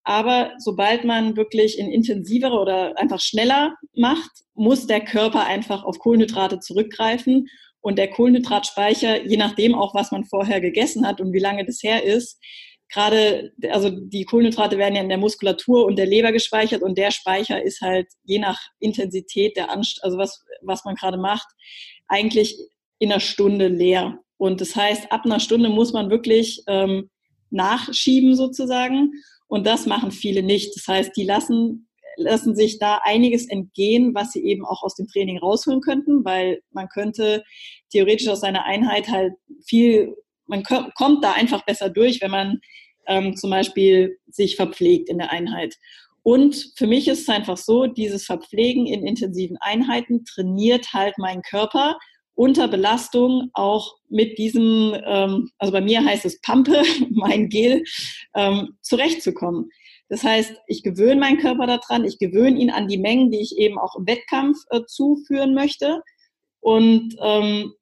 Aber 0.03 0.51
sobald 0.58 1.06
man 1.06 1.38
wirklich 1.38 1.79
in 1.79 1.91
intensivere 1.91 2.60
oder 2.60 2.97
einfach 2.97 3.21
schneller 3.21 3.75
macht, 3.95 4.32
muss 4.53 4.88
der 4.88 5.01
Körper 5.01 5.45
einfach 5.45 5.84
auf 5.84 5.99
Kohlenhydrate 5.99 6.60
zurückgreifen. 6.60 7.47
Und 7.79 7.97
der 7.97 8.10
Kohlenhydratspeicher, 8.10 9.25
je 9.25 9.38
nachdem 9.38 9.75
auch, 9.75 9.93
was 9.93 10.12
man 10.12 10.25
vorher 10.25 10.62
gegessen 10.62 11.06
hat 11.06 11.21
und 11.21 11.34
wie 11.34 11.39
lange 11.39 11.65
das 11.65 11.84
her 11.84 12.03
ist, 12.03 12.39
gerade, 12.93 13.51
also 13.69 13.89
die 13.89 14.25
Kohlenhydrate 14.25 14.77
werden 14.77 14.95
ja 14.95 15.01
in 15.01 15.10
der 15.10 15.17
Muskulatur 15.17 15.86
und 15.86 15.97
der 15.97 16.06
Leber 16.06 16.32
gespeichert 16.32 16.84
und 16.84 16.97
der 16.97 17.12
Speicher 17.12 17.62
ist 17.62 17.82
halt 17.82 18.08
je 18.23 18.39
nach 18.39 18.60
Intensität 18.79 19.58
der 19.58 19.71
Anst 19.71 20.03
also 20.03 20.17
was, 20.17 20.43
was 20.62 20.86
man 20.86 20.95
gerade 20.95 21.17
macht, 21.17 21.47
eigentlich 22.08 22.56
in 22.99 23.12
einer 23.12 23.19
Stunde 23.19 23.67
leer. 23.67 24.19
Und 24.38 24.62
das 24.62 24.75
heißt, 24.75 25.12
ab 25.12 25.21
einer 25.25 25.39
Stunde 25.39 25.69
muss 25.69 25.93
man 25.93 26.10
wirklich 26.10 26.63
ähm, 26.67 27.10
nachschieben 27.49 28.36
sozusagen. 28.36 29.12
Und 29.47 29.65
das 29.65 29.86
machen 29.86 30.12
viele 30.12 30.43
nicht. 30.43 30.75
Das 30.75 30.88
heißt, 30.88 31.12
die 31.15 31.23
lassen, 31.23 31.88
lassen 32.17 32.56
sich 32.56 32.79
da 32.79 32.99
einiges 33.03 33.47
entgehen, 33.47 34.13
was 34.13 34.32
sie 34.32 34.43
eben 34.43 34.65
auch 34.65 34.84
aus 34.84 34.95
dem 34.95 35.08
Training 35.08 35.38
rausholen 35.38 35.82
könnten, 35.82 36.25
weil 36.25 36.62
man 36.71 36.88
könnte 36.89 37.43
theoretisch 37.91 38.27
aus 38.27 38.41
seiner 38.41 38.65
Einheit 38.65 39.08
halt 39.08 39.34
viel, 39.65 40.15
man 40.45 40.63
kommt 40.63 41.23
da 41.23 41.34
einfach 41.34 41.65
besser 41.65 41.89
durch, 41.89 42.21
wenn 42.21 42.32
man 42.32 42.60
ähm, 43.07 43.35
zum 43.35 43.49
Beispiel 43.49 44.17
sich 44.27 44.55
verpflegt 44.55 45.09
in 45.09 45.17
der 45.17 45.31
Einheit. 45.31 45.75
Und 46.23 46.71
für 46.77 46.87
mich 46.87 47.07
ist 47.07 47.21
es 47.21 47.29
einfach 47.29 47.57
so, 47.57 47.85
dieses 47.85 48.25
Verpflegen 48.25 48.87
in 48.87 49.05
intensiven 49.05 49.57
Einheiten 49.59 50.23
trainiert 50.23 50.93
halt 50.93 51.17
meinen 51.17 51.41
Körper 51.41 51.97
unter 52.35 52.67
Belastung 52.67 53.49
auch 53.53 53.95
mit 54.09 54.37
diesem, 54.37 54.95
ähm, 55.05 55.51
also 55.59 55.71
bei 55.71 55.81
mir 55.81 56.03
heißt 56.03 56.25
es 56.25 56.41
Pampe, 56.41 56.81
mein 57.11 57.49
Gel, 57.49 57.83
ähm, 58.35 58.77
zurechtzukommen. 58.81 59.69
Das 60.09 60.23
heißt, 60.23 60.53
ich 60.67 60.83
gewöhne 60.83 61.19
meinen 61.19 61.39
Körper 61.39 61.67
daran, 61.67 62.05
ich 62.05 62.19
gewöhne 62.19 62.59
ihn 62.59 62.69
an 62.69 62.87
die 62.87 62.97
Mengen, 62.97 63.31
die 63.31 63.41
ich 63.41 63.57
eben 63.57 63.77
auch 63.77 63.95
im 63.95 64.07
Wettkampf 64.07 64.57
äh, 64.69 64.81
zuführen 64.85 65.53
möchte. 65.53 66.01
Und 66.59 67.15
ähm, 67.21 67.73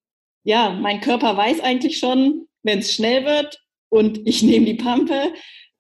ja, 0.44 0.72
mein 0.72 1.02
Körper 1.02 1.38
weiß 1.38 1.60
eigentlich 1.62 1.98
schon, 1.98 2.48
wenn 2.64 2.80
es 2.80 2.94
schnell 2.94 3.26
wird 3.26 3.62
und 3.92 4.26
ich 4.26 4.42
nehme 4.44 4.66
die 4.66 4.76
Pampe, 4.76 5.34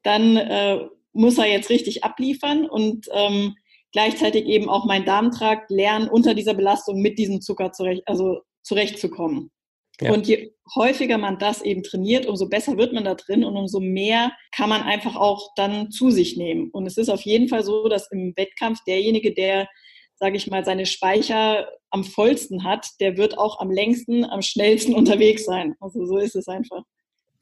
dann 0.03 0.37
äh, 0.37 0.85
muss 1.13 1.37
er 1.37 1.47
jetzt 1.47 1.69
richtig 1.69 2.03
abliefern 2.03 2.69
und 2.69 3.07
ähm, 3.13 3.55
gleichzeitig 3.91 4.45
eben 4.45 4.69
auch 4.69 4.85
mein 4.85 5.05
Darmtrakt 5.05 5.69
lernen, 5.69 6.07
unter 6.07 6.33
dieser 6.33 6.53
Belastung 6.53 7.01
mit 7.01 7.17
diesem 7.17 7.41
Zucker 7.41 7.71
zurecht, 7.71 8.03
also 8.05 8.41
zurechtzukommen. 8.63 9.51
Ja. 9.99 10.13
Und 10.13 10.27
je 10.27 10.53
häufiger 10.75 11.17
man 11.17 11.37
das 11.37 11.61
eben 11.61 11.83
trainiert, 11.83 12.25
umso 12.25 12.49
besser 12.49 12.77
wird 12.77 12.93
man 12.93 13.03
da 13.03 13.13
drin 13.13 13.43
und 13.43 13.55
umso 13.55 13.79
mehr 13.79 14.31
kann 14.51 14.69
man 14.69 14.81
einfach 14.81 15.15
auch 15.15 15.51
dann 15.55 15.91
zu 15.91 16.09
sich 16.09 16.37
nehmen. 16.37 16.69
Und 16.71 16.87
es 16.87 16.97
ist 16.97 17.09
auf 17.09 17.21
jeden 17.21 17.49
Fall 17.49 17.63
so, 17.63 17.87
dass 17.87 18.11
im 18.11 18.33
Wettkampf 18.35 18.79
derjenige, 18.87 19.33
der, 19.33 19.67
sage 20.15 20.37
ich 20.37 20.47
mal, 20.47 20.65
seine 20.65 20.87
Speicher 20.87 21.67
am 21.91 22.03
vollsten 22.03 22.63
hat, 22.63 22.87
der 22.99 23.17
wird 23.17 23.37
auch 23.37 23.59
am 23.59 23.69
längsten, 23.69 24.25
am 24.25 24.41
schnellsten 24.41 24.95
unterwegs 24.95 25.45
sein. 25.45 25.75
Also 25.79 26.05
so 26.05 26.17
ist 26.17 26.35
es 26.35 26.47
einfach. 26.47 26.83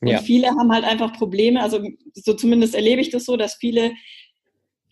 Und 0.02 0.08
ja. 0.08 0.20
viele 0.20 0.50
haben 0.50 0.72
halt 0.72 0.86
einfach 0.86 1.14
Probleme, 1.14 1.62
also 1.62 1.80
so 2.14 2.34
zumindest 2.34 2.76
erlebe 2.76 3.02
ich 3.02 3.10
das 3.10 3.26
so, 3.26 3.38
dass 3.38 3.56
viele 3.56 3.92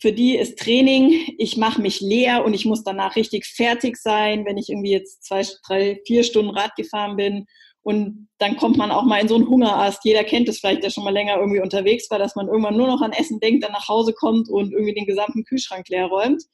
für 0.00 0.12
die 0.12 0.36
ist 0.36 0.58
Training, 0.58 1.34
ich 1.38 1.56
mache 1.56 1.80
mich 1.80 2.00
leer 2.00 2.44
und 2.44 2.54
ich 2.54 2.64
muss 2.64 2.84
danach 2.84 3.16
richtig 3.16 3.46
fertig 3.46 3.96
sein, 3.96 4.44
wenn 4.44 4.56
ich 4.56 4.68
irgendwie 4.68 4.92
jetzt 4.92 5.24
zwei, 5.24 5.42
drei, 5.66 6.00
vier 6.06 6.22
Stunden 6.22 6.50
Rad 6.50 6.76
gefahren 6.76 7.16
bin. 7.16 7.46
Und 7.82 8.28
dann 8.38 8.56
kommt 8.56 8.76
man 8.76 8.90
auch 8.90 9.04
mal 9.04 9.20
in 9.20 9.28
so 9.28 9.34
einen 9.34 9.48
Hungerast. 9.48 10.04
Jeder 10.04 10.22
kennt 10.22 10.48
es 10.48 10.60
vielleicht, 10.60 10.84
der 10.84 10.90
schon 10.90 11.04
mal 11.04 11.12
länger 11.12 11.36
irgendwie 11.38 11.60
unterwegs 11.60 12.08
war, 12.10 12.18
dass 12.18 12.36
man 12.36 12.46
irgendwann 12.46 12.76
nur 12.76 12.86
noch 12.86 13.00
an 13.00 13.12
Essen 13.12 13.40
denkt, 13.40 13.64
dann 13.64 13.72
nach 13.72 13.88
Hause 13.88 14.12
kommt 14.12 14.48
und 14.48 14.72
irgendwie 14.72 14.94
den 14.94 15.06
gesamten 15.06 15.44
Kühlschrank 15.44 15.88
leer 15.88 16.06
räumt. 16.06 16.44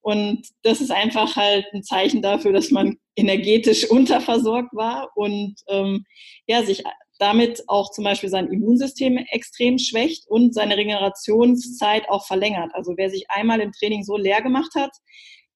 Und 0.00 0.46
das 0.62 0.80
ist 0.80 0.92
einfach 0.92 1.34
halt 1.36 1.66
ein 1.74 1.82
Zeichen 1.82 2.22
dafür, 2.22 2.52
dass 2.52 2.70
man 2.70 2.96
energetisch 3.16 3.84
unterversorgt 3.90 4.72
war 4.72 5.10
und 5.16 5.56
ähm, 5.68 6.04
ja, 6.46 6.62
sich 6.62 6.84
damit 7.18 7.62
auch 7.68 7.90
zum 7.90 8.04
Beispiel 8.04 8.28
sein 8.28 8.48
Immunsystem 8.48 9.16
extrem 9.30 9.78
schwächt 9.78 10.28
und 10.28 10.54
seine 10.54 10.76
Regenerationszeit 10.76 12.08
auch 12.08 12.26
verlängert. 12.26 12.72
Also 12.74 12.94
wer 12.96 13.10
sich 13.10 13.30
einmal 13.30 13.60
im 13.60 13.72
Training 13.72 14.04
so 14.04 14.16
leer 14.16 14.42
gemacht 14.42 14.72
hat, 14.74 14.90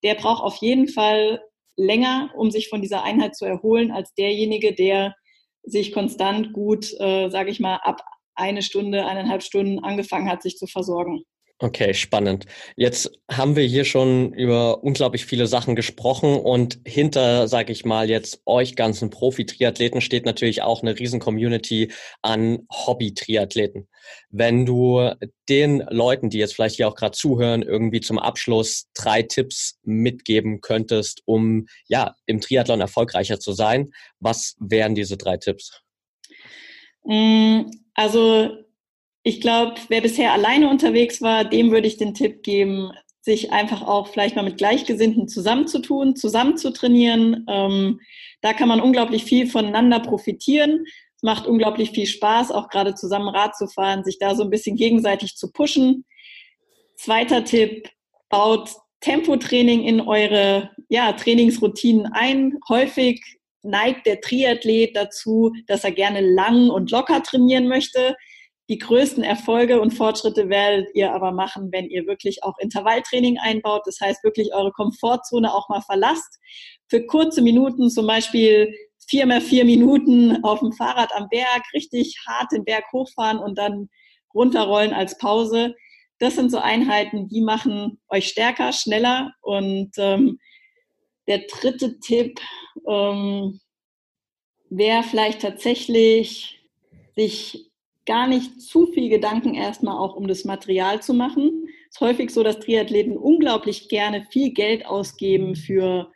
der 0.03 0.15
braucht 0.15 0.43
auf 0.43 0.57
jeden 0.57 0.89
Fall 0.89 1.43
länger, 1.77 2.31
um 2.37 2.51
sich 2.51 2.69
von 2.69 2.83
dieser 2.83 3.03
Einheit 3.03 3.37
zu 3.37 3.45
erholen, 3.45 3.91
als 3.91 4.15
derjenige, 4.15 4.75
der 4.75 5.15
sich 5.63 5.93
konstant 5.93 6.53
gut, 6.53 6.93
äh, 6.99 7.29
sage 7.31 7.51
ich 7.51 7.61
mal, 7.61 7.77
ab 7.77 8.01
eine 8.35 8.63
Stunde, 8.63 9.07
eineinhalb 9.07 9.43
Stunden 9.43 9.79
angefangen 9.81 10.31
hat, 10.31 10.43
sich 10.43 10.57
zu 10.57 10.67
versorgen. 10.67 11.25
Okay, 11.63 11.93
spannend. 11.93 12.47
Jetzt 12.75 13.11
haben 13.31 13.55
wir 13.55 13.65
hier 13.65 13.85
schon 13.85 14.33
über 14.33 14.83
unglaublich 14.83 15.27
viele 15.27 15.47
Sachen 15.47 15.77
gesprochen 15.77 16.37
und 16.37 16.81
hinter, 16.87 17.49
sage 17.49 17.71
ich 17.71 17.85
mal, 17.85 18.09
jetzt 18.09 18.41
euch 18.47 18.77
ganzen 18.77 19.11
Profi-Triathleten 19.11 20.01
steht 20.01 20.25
natürlich 20.25 20.63
auch 20.63 20.81
eine 20.81 20.99
riesen 20.99 21.21
Community 21.21 21.93
an 22.23 22.67
Hobby-Triathleten. 22.73 23.89
Wenn 24.31 24.65
du 24.65 25.11
den 25.51 25.85
Leuten, 25.91 26.31
die 26.31 26.39
jetzt 26.39 26.55
vielleicht 26.55 26.77
hier 26.77 26.89
auch 26.89 26.95
gerade 26.95 27.13
zuhören, 27.13 27.61
irgendwie 27.61 28.01
zum 28.01 28.19
Abschluss 28.19 28.87
drei 28.95 29.23
Tipps 29.23 29.79
mitgeben 29.83 30.63
könntest, 30.63 31.21
um 31.27 31.67
ja 31.89 32.15
im 32.25 32.41
Triathlon 32.41 32.81
erfolgreicher 32.81 33.39
zu 33.39 33.53
sein, 33.53 33.93
was 34.19 34.57
wären 34.61 34.95
diese 34.95 35.19
drei 35.19 35.37
Tipps? 35.37 35.83
Mm, 37.05 37.65
also 37.93 38.70
ich 39.23 39.41
glaube, 39.41 39.75
wer 39.89 40.01
bisher 40.01 40.33
alleine 40.33 40.69
unterwegs 40.69 41.21
war, 41.21 41.45
dem 41.45 41.71
würde 41.71 41.87
ich 41.87 41.97
den 41.97 42.15
Tipp 42.15 42.43
geben, 42.43 42.91
sich 43.21 43.53
einfach 43.53 43.83
auch 43.83 44.09
vielleicht 44.09 44.35
mal 44.35 44.43
mit 44.43 44.57
Gleichgesinnten 44.57 45.29
zusammenzutun, 45.29 46.17
zusammen 46.17 46.57
zu 46.57 46.73
trainieren. 46.73 47.45
Ähm, 47.49 48.01
da 48.41 48.55
kann 48.55 48.69
man 48.69 48.81
unglaublich 48.81 49.25
viel 49.25 49.47
voneinander 49.47 50.01
profitieren. 50.01 50.87
Es 51.17 51.23
macht 51.23 51.47
unglaublich 51.47 51.91
viel 51.91 52.07
Spaß, 52.07 52.51
auch 52.51 52.71
gerade 52.71 52.95
zusammen 52.95 53.29
Rad 53.29 53.55
zu 53.57 53.67
fahren, 53.67 54.05
sich 54.05 54.19
da 54.19 54.35
so 54.35 54.43
ein 54.43 54.51
bisschen 54.51 54.77
gegenseitig 54.77 55.37
zu 55.37 55.53
pushen. 55.53 56.07
Zweiter 56.97 57.45
Tipp, 57.45 57.91
baut 58.31 58.71
Tempotraining 59.01 59.83
in 59.83 60.01
eure 60.01 60.71
ja, 60.89 61.13
Trainingsroutinen 61.13 62.07
ein. 62.13 62.59
Häufig 62.71 63.23
neigt 63.63 64.07
der 64.07 64.21
Triathlet 64.23 64.97
dazu, 64.97 65.53
dass 65.67 65.85
er 65.85 65.93
gerne 65.93 66.21
lang 66.23 66.71
und 66.71 66.91
locker 66.91 67.23
trainieren 67.23 67.69
möchte. 67.69 68.17
Die 68.71 68.79
größten 68.79 69.25
Erfolge 69.25 69.81
und 69.81 69.91
Fortschritte 69.91 70.49
werdet 70.49 70.95
ihr 70.95 71.13
aber 71.13 71.33
machen, 71.33 71.73
wenn 71.73 71.91
ihr 71.91 72.07
wirklich 72.07 72.45
auch 72.45 72.57
Intervalltraining 72.61 73.37
einbaut. 73.37 73.83
Das 73.85 74.01
heißt, 74.01 74.23
wirklich 74.23 74.55
eure 74.55 74.71
Komfortzone 74.71 75.53
auch 75.53 75.69
mal 75.69 75.81
verlasst. 75.81 76.39
Für 76.87 77.05
kurze 77.05 77.43
Minuten, 77.43 77.91
zum 77.91 78.07
Beispiel 78.07 78.73
vier 79.09 79.27
mal 79.27 79.41
vier 79.41 79.65
Minuten 79.65 80.45
auf 80.45 80.61
dem 80.61 80.71
Fahrrad 80.71 81.11
am 81.17 81.29
Berg, 81.31 81.65
richtig 81.75 82.15
hart 82.29 82.53
den 82.53 82.65
Berg 82.65 82.85
hochfahren 82.93 83.41
und 83.41 83.59
dann 83.59 83.89
runterrollen 84.33 84.93
als 84.93 85.19
Pause. 85.19 85.75
Das 86.21 86.37
sind 86.37 86.53
so 86.53 86.59
Einheiten, 86.59 87.27
die 87.27 87.41
machen 87.41 88.01
euch 88.09 88.29
stärker, 88.29 88.73
schneller. 88.73 89.33
Und 89.41 89.91
ähm, 89.97 90.39
der 91.27 91.41
dritte 91.51 91.99
Tipp 91.99 92.39
ähm, 92.87 93.59
wäre 94.69 95.03
vielleicht 95.03 95.43
tatsächlich, 95.43 96.57
sich 97.17 97.70
gar 98.11 98.27
nicht 98.27 98.61
zu 98.61 98.89
viel 98.89 99.09
Gedanken 99.09 99.55
erstmal 99.55 99.97
auch 99.97 100.17
um 100.17 100.27
das 100.27 100.45
Material 100.45 101.01
zu 101.01 101.15
machen. 101.15 101.69
Es 101.89 101.95
ist 101.95 102.01
häufig 102.01 102.31
so, 102.33 102.43
dass 102.43 102.59
Triathleten 102.59 103.17
unglaublich 103.17 103.89
gerne 103.89 104.27
viel 104.33 104.53
Geld 104.53 104.85
ausgeben 104.85 105.55
für 105.55 106.11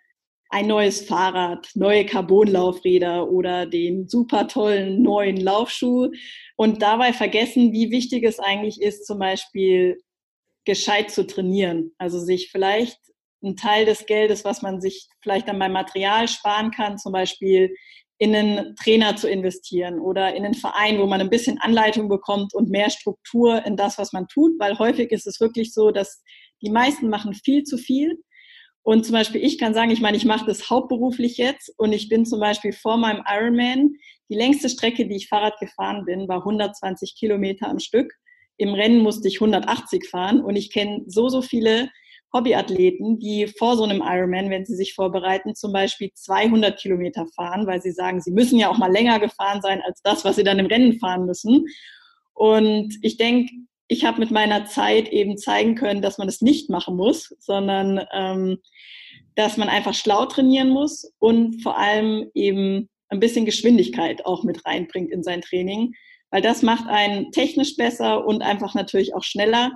ein 0.48 0.66
neues 0.66 1.02
Fahrrad, 1.02 1.68
neue 1.76 2.04
Carbonlaufräder 2.04 3.30
oder 3.30 3.66
den 3.66 4.08
super 4.08 4.48
tollen 4.48 5.02
neuen 5.02 5.36
Laufschuh 5.36 6.10
und 6.56 6.82
dabei 6.82 7.12
vergessen, 7.12 7.72
wie 7.72 7.92
wichtig 7.92 8.24
es 8.24 8.40
eigentlich 8.40 8.82
ist, 8.82 9.06
zum 9.06 9.20
Beispiel 9.20 10.02
gescheit 10.64 11.12
zu 11.12 11.24
trainieren. 11.24 11.92
Also 11.96 12.18
sich 12.18 12.50
vielleicht 12.50 12.98
einen 13.40 13.56
Teil 13.56 13.84
des 13.84 14.06
Geldes, 14.06 14.44
was 14.44 14.62
man 14.62 14.80
sich 14.80 15.06
vielleicht 15.22 15.46
dann 15.46 15.60
beim 15.60 15.72
Material 15.72 16.26
sparen 16.26 16.72
kann, 16.72 16.98
zum 16.98 17.12
Beispiel 17.12 17.72
in 18.18 18.34
einen 18.34 18.76
Trainer 18.76 19.16
zu 19.16 19.28
investieren 19.28 19.98
oder 19.98 20.34
in 20.34 20.44
einen 20.44 20.54
Verein, 20.54 20.98
wo 20.98 21.06
man 21.06 21.20
ein 21.20 21.30
bisschen 21.30 21.58
Anleitung 21.58 22.08
bekommt 22.08 22.54
und 22.54 22.70
mehr 22.70 22.90
Struktur 22.90 23.64
in 23.66 23.76
das, 23.76 23.98
was 23.98 24.12
man 24.12 24.28
tut, 24.28 24.52
weil 24.58 24.78
häufig 24.78 25.10
ist 25.10 25.26
es 25.26 25.40
wirklich 25.40 25.74
so, 25.74 25.90
dass 25.90 26.22
die 26.62 26.70
meisten 26.70 27.08
machen 27.08 27.34
viel 27.34 27.64
zu 27.64 27.76
viel. 27.76 28.22
Und 28.82 29.04
zum 29.04 29.14
Beispiel, 29.14 29.42
ich 29.42 29.58
kann 29.58 29.74
sagen, 29.74 29.90
ich 29.90 30.00
meine, 30.00 30.16
ich 30.16 30.26
mache 30.26 30.46
das 30.46 30.70
hauptberuflich 30.70 31.38
jetzt 31.38 31.72
und 31.78 31.92
ich 31.92 32.08
bin 32.08 32.26
zum 32.26 32.38
Beispiel 32.38 32.72
vor 32.72 32.98
meinem 32.98 33.24
Ironman, 33.26 33.94
die 34.28 34.36
längste 34.36 34.68
Strecke, 34.68 35.08
die 35.08 35.16
ich 35.16 35.28
Fahrrad 35.28 35.58
gefahren 35.58 36.04
bin, 36.04 36.28
war 36.28 36.38
120 36.38 37.16
Kilometer 37.18 37.68
am 37.68 37.78
Stück. 37.78 38.12
Im 38.58 38.74
Rennen 38.74 39.00
musste 39.00 39.26
ich 39.26 39.36
180 39.36 40.08
fahren 40.08 40.42
und 40.42 40.56
ich 40.56 40.70
kenne 40.72 41.02
so, 41.06 41.28
so 41.28 41.42
viele 41.42 41.90
Hobbyathleten, 42.34 43.18
die 43.18 43.46
vor 43.46 43.76
so 43.76 43.84
einem 43.84 44.02
Ironman, 44.04 44.50
wenn 44.50 44.66
sie 44.66 44.74
sich 44.74 44.94
vorbereiten, 44.94 45.54
zum 45.54 45.72
Beispiel 45.72 46.10
200 46.12 46.78
Kilometer 46.78 47.26
fahren, 47.34 47.66
weil 47.66 47.80
sie 47.80 47.92
sagen, 47.92 48.20
sie 48.20 48.32
müssen 48.32 48.58
ja 48.58 48.68
auch 48.68 48.76
mal 48.76 48.92
länger 48.92 49.20
gefahren 49.20 49.62
sein 49.62 49.80
als 49.86 50.02
das, 50.02 50.24
was 50.24 50.36
sie 50.36 50.44
dann 50.44 50.58
im 50.58 50.66
Rennen 50.66 50.98
fahren 50.98 51.26
müssen. 51.26 51.66
Und 52.34 52.94
ich 53.02 53.16
denke, 53.16 53.52
ich 53.86 54.04
habe 54.04 54.18
mit 54.18 54.30
meiner 54.30 54.66
Zeit 54.66 55.08
eben 55.08 55.38
zeigen 55.38 55.76
können, 55.76 56.02
dass 56.02 56.18
man 56.18 56.28
es 56.28 56.38
das 56.38 56.42
nicht 56.42 56.70
machen 56.70 56.96
muss, 56.96 57.34
sondern 57.38 58.04
ähm, 58.12 58.58
dass 59.36 59.56
man 59.56 59.68
einfach 59.68 59.94
schlau 59.94 60.26
trainieren 60.26 60.70
muss 60.70 61.12
und 61.18 61.62
vor 61.62 61.78
allem 61.78 62.30
eben 62.34 62.88
ein 63.08 63.20
bisschen 63.20 63.44
Geschwindigkeit 63.44 64.26
auch 64.26 64.42
mit 64.42 64.64
reinbringt 64.66 65.10
in 65.10 65.22
sein 65.22 65.42
Training, 65.42 65.92
weil 66.30 66.42
das 66.42 66.62
macht 66.62 66.88
einen 66.88 67.30
technisch 67.30 67.76
besser 67.76 68.26
und 68.26 68.42
einfach 68.42 68.74
natürlich 68.74 69.14
auch 69.14 69.22
schneller, 69.22 69.72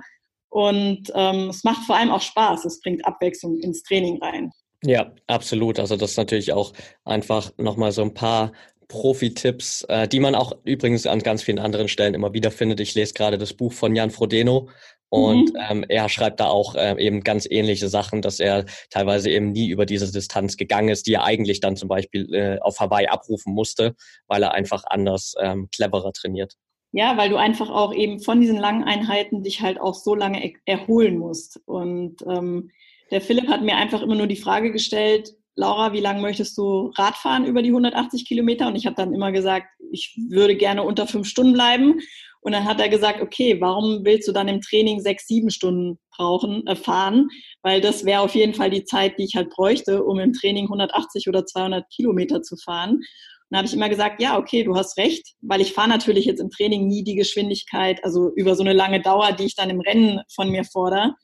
und 0.49 1.11
ähm, 1.15 1.49
es 1.49 1.63
macht 1.63 1.85
vor 1.85 1.95
allem 1.95 2.11
auch 2.11 2.21
Spaß. 2.21 2.65
Es 2.65 2.81
bringt 2.81 3.05
Abwechslung 3.05 3.57
ins 3.59 3.83
Training 3.83 4.21
rein. 4.21 4.51
Ja, 4.83 5.11
absolut. 5.27 5.79
Also 5.79 5.95
das 5.95 6.11
ist 6.11 6.17
natürlich 6.17 6.53
auch 6.53 6.73
einfach 7.03 7.51
nochmal 7.57 7.91
so 7.91 8.01
ein 8.01 8.13
paar 8.13 8.53
Profi-Tipps, 8.87 9.83
äh, 9.83 10.07
die 10.07 10.19
man 10.19 10.35
auch 10.35 10.53
übrigens 10.63 11.05
an 11.05 11.19
ganz 11.19 11.43
vielen 11.43 11.59
anderen 11.59 11.87
Stellen 11.87 12.13
immer 12.13 12.33
wieder 12.33 12.49
findet. 12.49 12.79
Ich 12.79 12.95
lese 12.95 13.13
gerade 13.13 13.37
das 13.37 13.53
Buch 13.53 13.73
von 13.73 13.95
Jan 13.95 14.09
Frodeno, 14.09 14.69
Und 15.09 15.53
mhm. 15.53 15.59
ähm, 15.69 15.85
er 15.89 16.07
schreibt 16.07 16.39
da 16.39 16.47
auch 16.47 16.75
äh, 16.75 16.95
eben 17.03 17.21
ganz 17.21 17.47
ähnliche 17.49 17.89
Sachen, 17.89 18.21
dass 18.21 18.39
er 18.39 18.65
teilweise 18.91 19.29
eben 19.31 19.51
nie 19.51 19.69
über 19.69 19.85
diese 19.85 20.11
Distanz 20.11 20.55
gegangen 20.55 20.89
ist, 20.89 21.07
die 21.07 21.13
er 21.13 21.23
eigentlich 21.23 21.59
dann 21.59 21.75
zum 21.75 21.89
Beispiel 21.89 22.33
äh, 22.33 22.59
auf 22.59 22.79
Hawaii 22.79 23.07
abrufen 23.07 23.53
musste, 23.53 23.95
weil 24.27 24.43
er 24.43 24.53
einfach 24.53 24.83
anders 24.85 25.33
ähm, 25.41 25.67
cleverer 25.73 26.13
trainiert. 26.13 26.53
Ja, 26.91 27.17
weil 27.17 27.29
du 27.29 27.37
einfach 27.37 27.69
auch 27.69 27.93
eben 27.93 28.19
von 28.19 28.41
diesen 28.41 28.57
langen 28.57 28.83
Einheiten 28.83 29.43
dich 29.43 29.61
halt 29.61 29.79
auch 29.79 29.93
so 29.93 30.15
lange 30.15 30.43
er 30.43 30.53
erholen 30.65 31.19
musst. 31.19 31.61
Und 31.65 32.17
ähm, 32.27 32.71
der 33.11 33.21
Philipp 33.21 33.47
hat 33.47 33.61
mir 33.61 33.75
einfach 33.75 34.01
immer 34.01 34.15
nur 34.15 34.27
die 34.27 34.35
Frage 34.35 34.71
gestellt, 34.71 35.35
Laura, 35.55 35.91
wie 35.93 35.99
lange 35.99 36.21
möchtest 36.21 36.57
du 36.57 36.91
Radfahren 36.95 37.45
über 37.45 37.61
die 37.61 37.69
180 37.69 38.25
Kilometer? 38.25 38.67
Und 38.67 38.75
ich 38.75 38.85
habe 38.85 38.95
dann 38.95 39.13
immer 39.13 39.31
gesagt, 39.31 39.67
ich 39.91 40.17
würde 40.29 40.55
gerne 40.55 40.83
unter 40.83 41.05
fünf 41.05 41.27
Stunden 41.27 41.53
bleiben. 41.53 41.99
Und 42.41 42.53
dann 42.53 42.63
hat 42.63 42.79
er 42.79 42.87
gesagt, 42.87 43.21
okay, 43.21 43.59
warum 43.59 44.05
willst 44.05 44.27
du 44.27 44.31
dann 44.31 44.47
im 44.47 44.61
Training 44.61 45.01
sechs, 45.01 45.27
sieben 45.27 45.49
Stunden 45.49 45.99
brauchen, 46.15 46.65
äh, 46.65 46.75
fahren? 46.75 47.27
Weil 47.61 47.81
das 47.81 48.05
wäre 48.05 48.21
auf 48.21 48.35
jeden 48.35 48.53
Fall 48.53 48.69
die 48.69 48.85
Zeit, 48.85 49.19
die 49.19 49.25
ich 49.25 49.35
halt 49.35 49.49
bräuchte, 49.49 50.03
um 50.03 50.19
im 50.19 50.31
Training 50.31 50.65
180 50.65 51.27
oder 51.27 51.45
200 51.45 51.83
Kilometer 51.93 52.41
zu 52.41 52.55
fahren. 52.55 53.01
Dann 53.49 53.59
habe 53.59 53.67
ich 53.67 53.73
immer 53.73 53.89
gesagt, 53.89 54.21
ja, 54.21 54.37
okay, 54.37 54.63
du 54.63 54.75
hast 54.75 54.97
recht, 54.97 55.33
weil 55.41 55.61
ich 55.61 55.73
fahre 55.73 55.89
natürlich 55.89 56.25
jetzt 56.25 56.39
im 56.39 56.49
Training 56.49 56.87
nie 56.87 57.03
die 57.03 57.15
Geschwindigkeit, 57.15 58.03
also 58.03 58.31
über 58.35 58.55
so 58.55 58.63
eine 58.63 58.73
lange 58.73 59.01
Dauer, 59.01 59.31
die 59.31 59.45
ich 59.45 59.55
dann 59.55 59.69
im 59.69 59.79
Rennen 59.79 60.21
von 60.33 60.49
mir 60.49 60.63
fordere 60.63 61.15